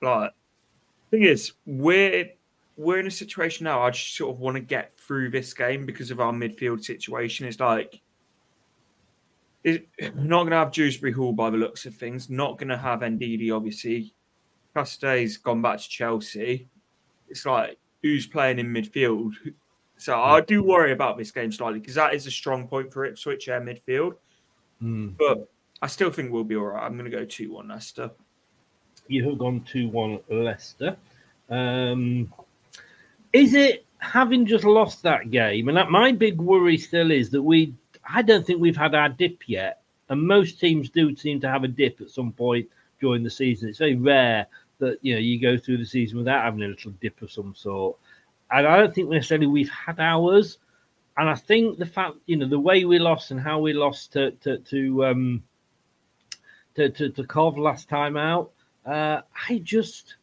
[0.02, 0.32] like,
[1.12, 2.30] thing is, we're
[2.78, 3.82] we're in a situation now.
[3.82, 7.48] I just sort of want to get through this game because of our midfield situation.
[7.48, 8.02] It's like
[9.64, 12.30] it, we're not going to have Dewsbury Hall by the looks of things.
[12.30, 14.14] Not going to have Ndidi, obviously.
[14.76, 16.68] Casadei's gone back to Chelsea.
[17.30, 19.34] It's like who's playing in midfield.
[19.98, 23.06] So I do worry about this game slightly because that is a strong point for
[23.06, 24.16] Ipswich air midfield.
[25.18, 25.50] But
[25.82, 26.84] I still think we'll be all right.
[26.84, 28.12] I'm going to go 2 1 Leicester.
[29.08, 30.98] You have gone 2 1 Leicester.
[31.50, 32.32] Um,
[33.36, 35.68] is it having just lost that game?
[35.68, 37.74] And that my big worry still is that we,
[38.10, 39.82] I don't think we've had our dip yet.
[40.08, 42.70] And most teams do seem to have a dip at some point
[43.02, 43.68] during the season.
[43.68, 44.48] It's very rare
[44.80, 47.54] that you know you go through the season without having a little dip of some
[47.56, 47.98] sort.
[48.52, 50.60] And I don't think necessarily we've had ours.
[51.18, 54.14] And I think the fact, you know, the way we lost and how we lost
[54.14, 55.44] to to to um
[56.76, 58.52] to to, to Cov last time out,
[58.86, 60.16] uh, I just,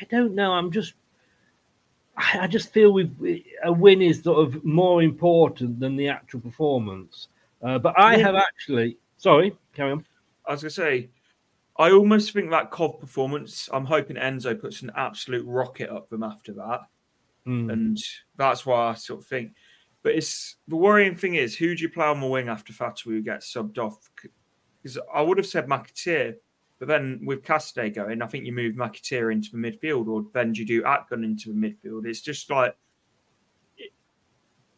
[0.00, 0.52] I don't know.
[0.52, 0.94] I'm just,
[2.16, 6.40] I, I just feel we've a win is sort of more important than the actual
[6.40, 7.28] performance.
[7.62, 10.00] Uh, but I have actually, sorry, carry on.
[10.00, 10.04] As
[10.46, 11.10] I was going to say,
[11.78, 16.22] I almost think that Cov performance, I'm hoping Enzo puts an absolute rocket up them
[16.22, 16.80] after that.
[17.46, 17.72] Mm.
[17.72, 17.98] And
[18.36, 19.52] that's why I sort of think.
[20.02, 23.24] But it's the worrying thing is, who do you play on the wing after Fatawu
[23.24, 24.10] gets subbed off?
[24.82, 26.34] Because I would have said McAteer,
[26.82, 30.52] but then with Casadei going, I think you move McAteer into the midfield, or then
[30.52, 32.06] you do Akgün into the midfield.
[32.06, 32.76] It's just like,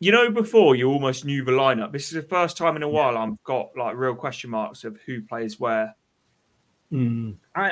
[0.00, 1.92] you know, before you almost knew the lineup.
[1.92, 4.98] This is the first time in a while I've got like real question marks of
[5.06, 5.96] who plays where.
[6.92, 7.36] Mm.
[7.54, 7.70] I,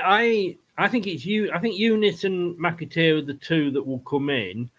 [0.78, 1.52] I I think it's you.
[1.52, 4.70] I think Yunus and McAteer are the two that will come in.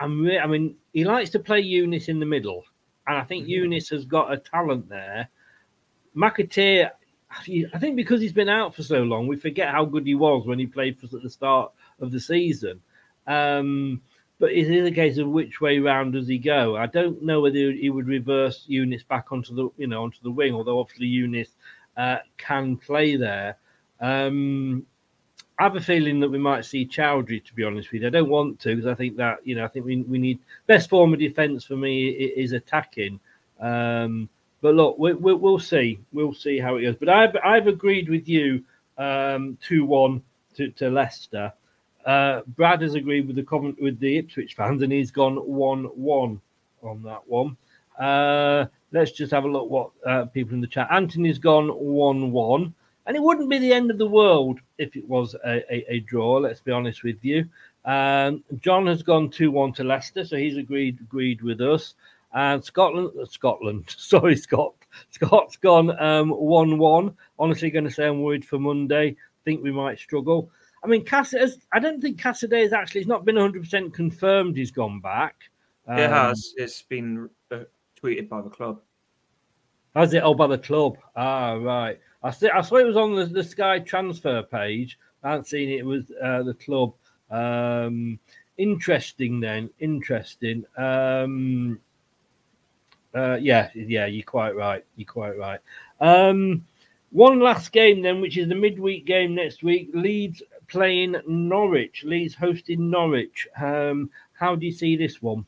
[0.00, 2.64] I'm re- I mean, he likes to play Yunus in the middle,
[3.06, 5.28] and I think Yunus has got a talent there.
[6.16, 6.90] McAteer,
[7.30, 10.46] I think because he's been out for so long, we forget how good he was
[10.46, 12.80] when he played for us at the start of the season.
[13.26, 14.00] Um,
[14.38, 16.76] but it is a case of which way round does he go?
[16.76, 20.30] I don't know whether he would reverse Yunus back onto the you know onto the
[20.30, 21.48] wing, although obviously Yunus
[21.96, 23.56] uh, can play there.
[24.00, 24.84] Um,
[25.58, 27.42] I have a feeling that we might see Choudhury.
[27.44, 29.64] To be honest with you, I don't want to because I think that you know
[29.64, 33.18] I think we we need best form of defence for me is attacking.
[33.58, 34.28] Um,
[34.60, 35.98] but look, we, we, we'll see.
[36.12, 36.96] We'll see how it goes.
[36.96, 38.64] But I've I've agreed with you
[38.98, 40.22] um, two one
[40.56, 41.52] to, to Leicester.
[42.04, 45.84] Uh, Brad has agreed with the Covent with the Ipswich fans, and he's gone one
[45.84, 46.40] one
[46.82, 47.56] on that one.
[47.98, 50.88] Uh, let's just have a look what uh, people in the chat.
[50.90, 52.74] Anthony's gone one one,
[53.06, 56.00] and it wouldn't be the end of the world if it was a, a, a
[56.00, 56.36] draw.
[56.36, 57.48] Let's be honest with you.
[57.84, 61.94] Um, John has gone two one to Leicester, so he's agreed agreed with us.
[62.32, 64.74] And Scotland, Scotland, sorry, Scott,
[65.10, 67.14] Scott's gone um, one one.
[67.38, 69.16] Honestly, going to say I'm worried for Monday.
[69.44, 70.50] Think we might struggle.
[70.84, 73.00] I mean, Casadei, I don't think Casadei is actually.
[73.00, 74.56] It's not been 100 percent confirmed.
[74.56, 75.34] He's gone back.
[75.88, 76.52] it Um, has.
[76.56, 77.60] It's been uh,
[78.00, 78.80] tweeted by the club.
[79.94, 80.22] Has it?
[80.22, 80.98] Oh, by the club.
[81.16, 81.98] Ah, right.
[82.22, 82.50] I see.
[82.50, 84.98] I saw it was on the, the Sky transfer page.
[85.22, 85.78] I hadn't seen it.
[85.78, 86.92] It was uh, the club.
[87.30, 88.18] Um,
[88.58, 89.40] interesting.
[89.40, 90.64] Then interesting.
[90.76, 91.80] Um,
[93.16, 94.06] uh, yeah, yeah.
[94.06, 94.84] You're quite right.
[94.96, 95.60] You're quite right.
[96.00, 96.66] Um,
[97.10, 99.90] one last game then, which is the midweek game next week.
[99.94, 102.04] Leeds playing Norwich.
[102.04, 103.48] Leeds hosting Norwich.
[103.60, 105.46] Um, how do you see this one?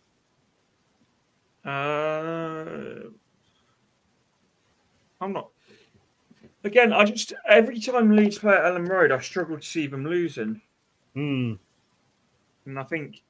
[1.64, 3.10] Uh,
[5.20, 5.50] I'm not.
[6.64, 10.06] Again, I just every time Leeds play at Elland Road, I struggle to see them
[10.06, 10.60] losing,
[11.14, 11.54] Hmm.
[12.66, 13.22] and I think,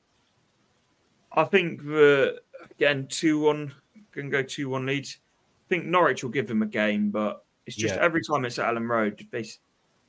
[1.32, 3.74] I think the again two one
[4.22, 5.18] can go two one Leeds.
[5.66, 8.02] I think Norwich will give them a game, but it's just Yeah.
[8.02, 9.44] every time it's at Elland Road, they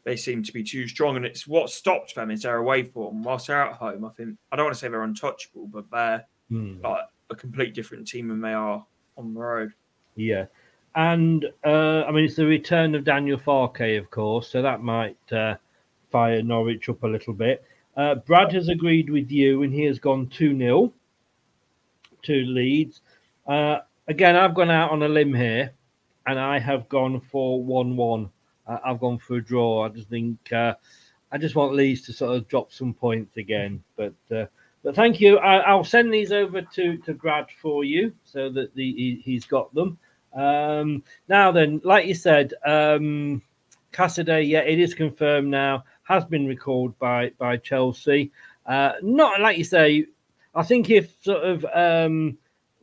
[0.05, 3.21] they seem to be too strong, and it's what stopped them is their away form.
[3.21, 6.25] Whilst they're at home, I think I don't want to say they're untouchable, but they're
[6.49, 6.79] Hmm.
[6.81, 8.83] like a complete different team than they are
[9.17, 9.73] on the road.
[10.15, 10.45] Yeah.
[10.95, 15.17] And uh, I mean, it's the return of Daniel Farke, of course, so that might
[15.31, 15.57] uh,
[16.09, 17.63] fire Norwich up a little bit.
[17.97, 20.93] Uh, Brad has agreed with you, and he has gone 2 0
[22.23, 23.01] to Leeds.
[23.45, 23.79] Uh,
[24.09, 25.71] again, I've gone out on a limb here,
[26.25, 28.29] and I have gone for 1 1.
[28.67, 29.85] Uh, I've gone for a draw.
[29.85, 30.73] I just think uh,
[31.31, 33.81] I just want Leeds to sort of drop some points again.
[33.95, 34.45] But uh,
[34.83, 35.37] but thank you.
[35.37, 39.45] I, I'll send these over to, to Brad for you so that the, he, he's
[39.45, 39.97] got them.
[40.33, 43.41] Um, now then, like you said, um,
[43.91, 48.31] Casadei, yeah, it is confirmed now, has been recalled by by Chelsea.
[48.65, 50.05] Uh, not like you say.
[50.55, 52.37] I think if sort of um,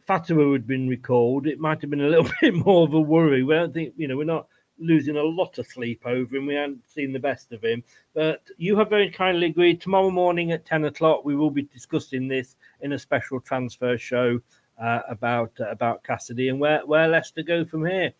[0.08, 3.42] Fatawu had been recalled, it might have been a little bit more of a worry.
[3.42, 4.46] We don't think, you know, we're not
[4.78, 6.46] losing a lot of sleep over him.
[6.46, 7.82] We haven't seen the best of him.
[8.14, 9.80] But you have very kindly agreed.
[9.80, 14.40] Tomorrow morning at 10 o'clock, we will be discussing this in a special transfer show
[14.78, 18.12] uh, about uh, about Casadei and where, where Leicester go from here.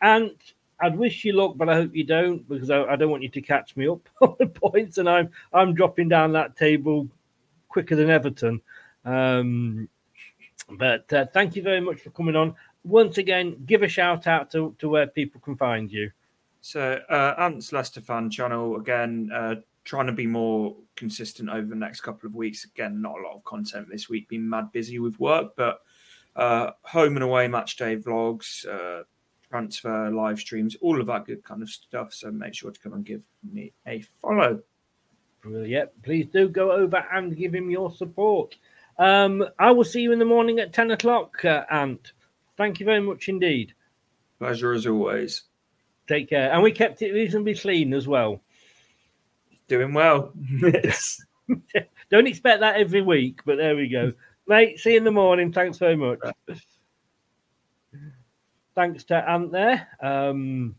[0.00, 0.32] And
[0.80, 3.28] I'd wish you luck, but I hope you don't because I, I don't want you
[3.28, 4.98] to catch me up on the points.
[4.98, 7.08] And I'm I'm dropping down that table
[7.68, 8.60] quicker than Everton.
[9.04, 9.88] Um,
[10.70, 12.54] but uh, thank you very much for coming on.
[12.84, 16.10] Once again, give a shout out to, to where people can find you.
[16.60, 21.74] So, uh, Ant's Leicester fan channel again, uh, trying to be more consistent over the
[21.74, 22.64] next couple of weeks.
[22.64, 25.80] Again, not a lot of content this week, been mad busy with work, but
[26.36, 29.04] uh, home and away match day vlogs, uh,
[29.48, 32.12] transfer live streams, all of that good kind of stuff.
[32.12, 34.60] So, make sure to come and give me a follow.
[35.40, 35.90] Brilliant.
[36.02, 38.56] Please do go over and give him your support.
[38.98, 42.12] Um, I will see you in the morning at 10 o'clock, uh, Ant.
[42.56, 43.74] Thank you very much indeed.
[44.38, 45.42] Pleasure as always.
[46.08, 46.52] Take care.
[46.52, 48.40] And we kept it reasonably clean as well.
[49.68, 50.32] Doing well.
[52.10, 54.12] Don't expect that every week, but there we go.
[54.46, 55.52] Mate, see you in the morning.
[55.52, 56.18] Thanks very much.
[58.74, 59.88] Thanks to Ant there.
[60.00, 60.74] Um,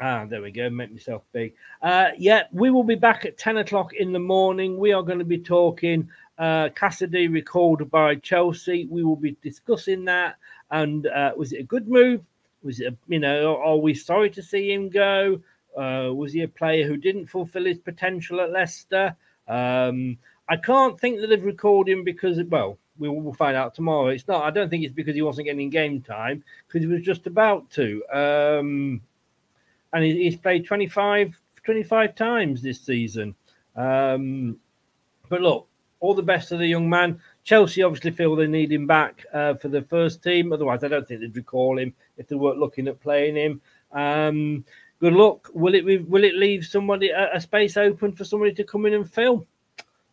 [0.00, 0.70] ah, there we go.
[0.70, 1.54] Make myself big.
[1.82, 4.78] Uh, yeah, we will be back at 10 o'clock in the morning.
[4.78, 6.08] We are going to be talking
[6.38, 8.86] uh, Casadei recalled by Chelsea.
[8.90, 10.36] We will be discussing that.
[10.70, 12.22] And uh, was it a good move?
[12.62, 15.40] Was it, a, you know, are we sorry to see him go?
[15.76, 19.16] Uh, was he a player who didn't fulfill his potential at Leicester?
[19.48, 20.18] Um,
[20.48, 24.08] I can't think that they've recalled him because, well, we will find out tomorrow.
[24.08, 24.44] It's not.
[24.44, 27.70] I don't think it's because he wasn't getting game time because he was just about
[27.72, 28.02] to.
[28.12, 29.00] Um,
[29.92, 33.34] and he's played 25, 25 times this season.
[33.76, 34.58] Um,
[35.28, 35.68] but look,
[36.04, 37.18] all the best to the young man.
[37.44, 40.52] Chelsea obviously feel they need him back uh, for the first team.
[40.52, 43.60] Otherwise, I don't think they'd recall him if they weren't looking at playing him.
[43.92, 44.64] Um,
[45.00, 45.48] good luck.
[45.54, 48.94] Will it will it leave somebody a, a space open for somebody to come in
[48.94, 49.46] and fill?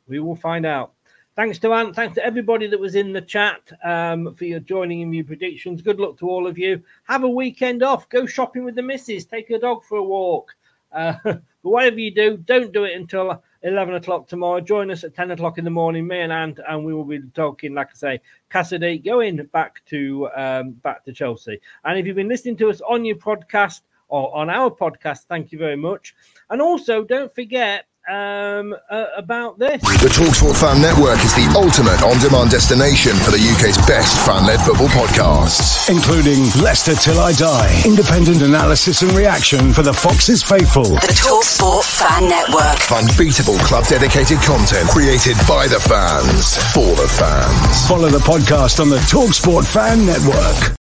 [0.07, 0.93] We will find out.
[1.35, 1.95] Thanks to Ant.
[1.95, 5.81] Thanks to everybody that was in the chat um, for your joining in your predictions.
[5.81, 6.83] Good luck to all of you.
[7.03, 8.09] Have a weekend off.
[8.09, 9.25] Go shopping with the missus.
[9.25, 10.53] Take a dog for a walk.
[10.91, 14.59] Uh, but whatever you do, don't do it until 11 o'clock tomorrow.
[14.59, 17.21] Join us at 10 o'clock in the morning, me and Ant, and we will be
[17.33, 21.59] talking, like I say, Casadei going back to um, back to Chelsea.
[21.83, 25.51] And if you've been listening to us on your podcast or on our podcast, thank
[25.51, 26.15] you very much.
[26.49, 29.81] And also, don't forget um, uh, about this.
[29.81, 34.89] The Talksport Fan Network is the ultimate on-demand destination for the UK's best fan-led football
[34.89, 35.89] podcasts.
[35.89, 40.83] including Leicester Till I Die, independent analysis and reaction for the Foxes faithful.
[40.83, 42.79] The Talksport Fan Network.
[42.91, 47.87] Unbeatable club-dedicated content created by the fans, for the fans.
[47.87, 50.75] Follow the podcast on the Talksport Fan Network.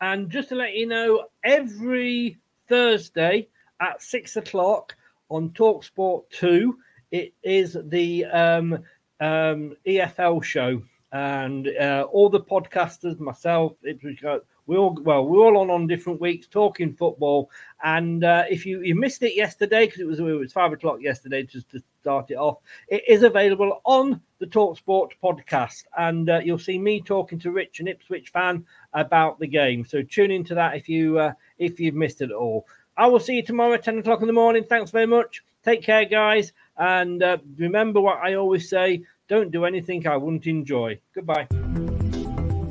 [0.00, 2.36] And just to let you know, every
[2.68, 3.48] Thursday
[3.80, 4.94] at six o'clock
[5.30, 6.76] on Talksport 2,
[7.10, 8.74] it is the um,
[9.20, 10.82] um, EFL show.
[11.12, 15.86] And uh, all the podcasters, myself, Ipswich, uh, we all well, we're all on on
[15.86, 17.50] different weeks talking football.
[17.82, 20.98] And uh, if you, you missed it yesterday because it was it was five o'clock
[21.00, 22.58] yesterday just to start it off,
[22.88, 27.80] it is available on the Talksport podcast, and uh, you'll see me talking to Rich,
[27.80, 28.64] an Ipswich fan,
[28.94, 29.84] about the game.
[29.84, 32.66] So tune into that if you uh, if you've missed it at all.
[32.96, 34.64] I will see you tomorrow at ten o'clock in the morning.
[34.64, 35.42] Thanks very much.
[35.64, 40.46] Take care, guys, and uh, remember what I always say: don't do anything I wouldn't
[40.46, 41.00] enjoy.
[41.14, 41.48] Goodbye.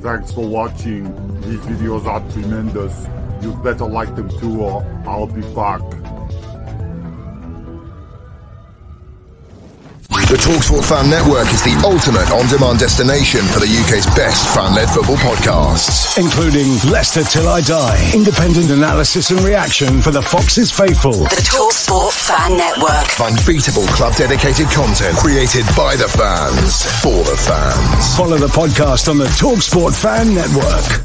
[0.00, 1.04] Thanks for watching.
[1.42, 3.06] These videos are tremendous.
[3.42, 5.82] You better like them too, or I'll be back.
[10.34, 15.14] The Talksport Fan Network is the ultimate on-demand destination for the UK's best fan-led football
[15.22, 16.18] podcasts.
[16.18, 21.12] including Leicester Till I Die, independent analysis and reaction for the Foxes faithful.
[21.12, 23.06] The Talksport Fan Network.
[23.22, 28.16] Unbeatable club-dedicated content created by the fans, for the fans.
[28.16, 31.04] Follow the podcast on the Talksport Fan Network.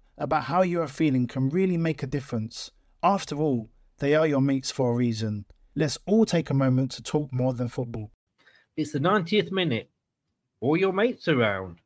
[0.21, 2.71] about how you are feeling can really make a difference.
[3.03, 3.69] After all,
[3.99, 5.45] they are your mates for a reason.
[5.75, 8.11] Let's all take a moment to talk more than football.
[8.77, 9.89] It's the 90th minute.
[10.59, 11.79] All your mates around.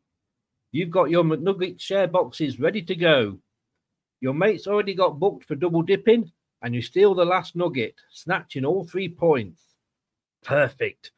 [0.72, 3.40] You've got your McNugget share boxes ready to go.
[4.20, 6.32] Your mates already got booked for double dipping,
[6.62, 9.62] and you steal the last nugget, snatching all three points.
[10.44, 11.12] Perfect.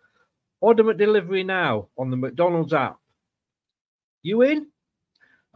[0.61, 2.97] Order McDelivery now on the McDonald's app.
[4.21, 4.67] You in?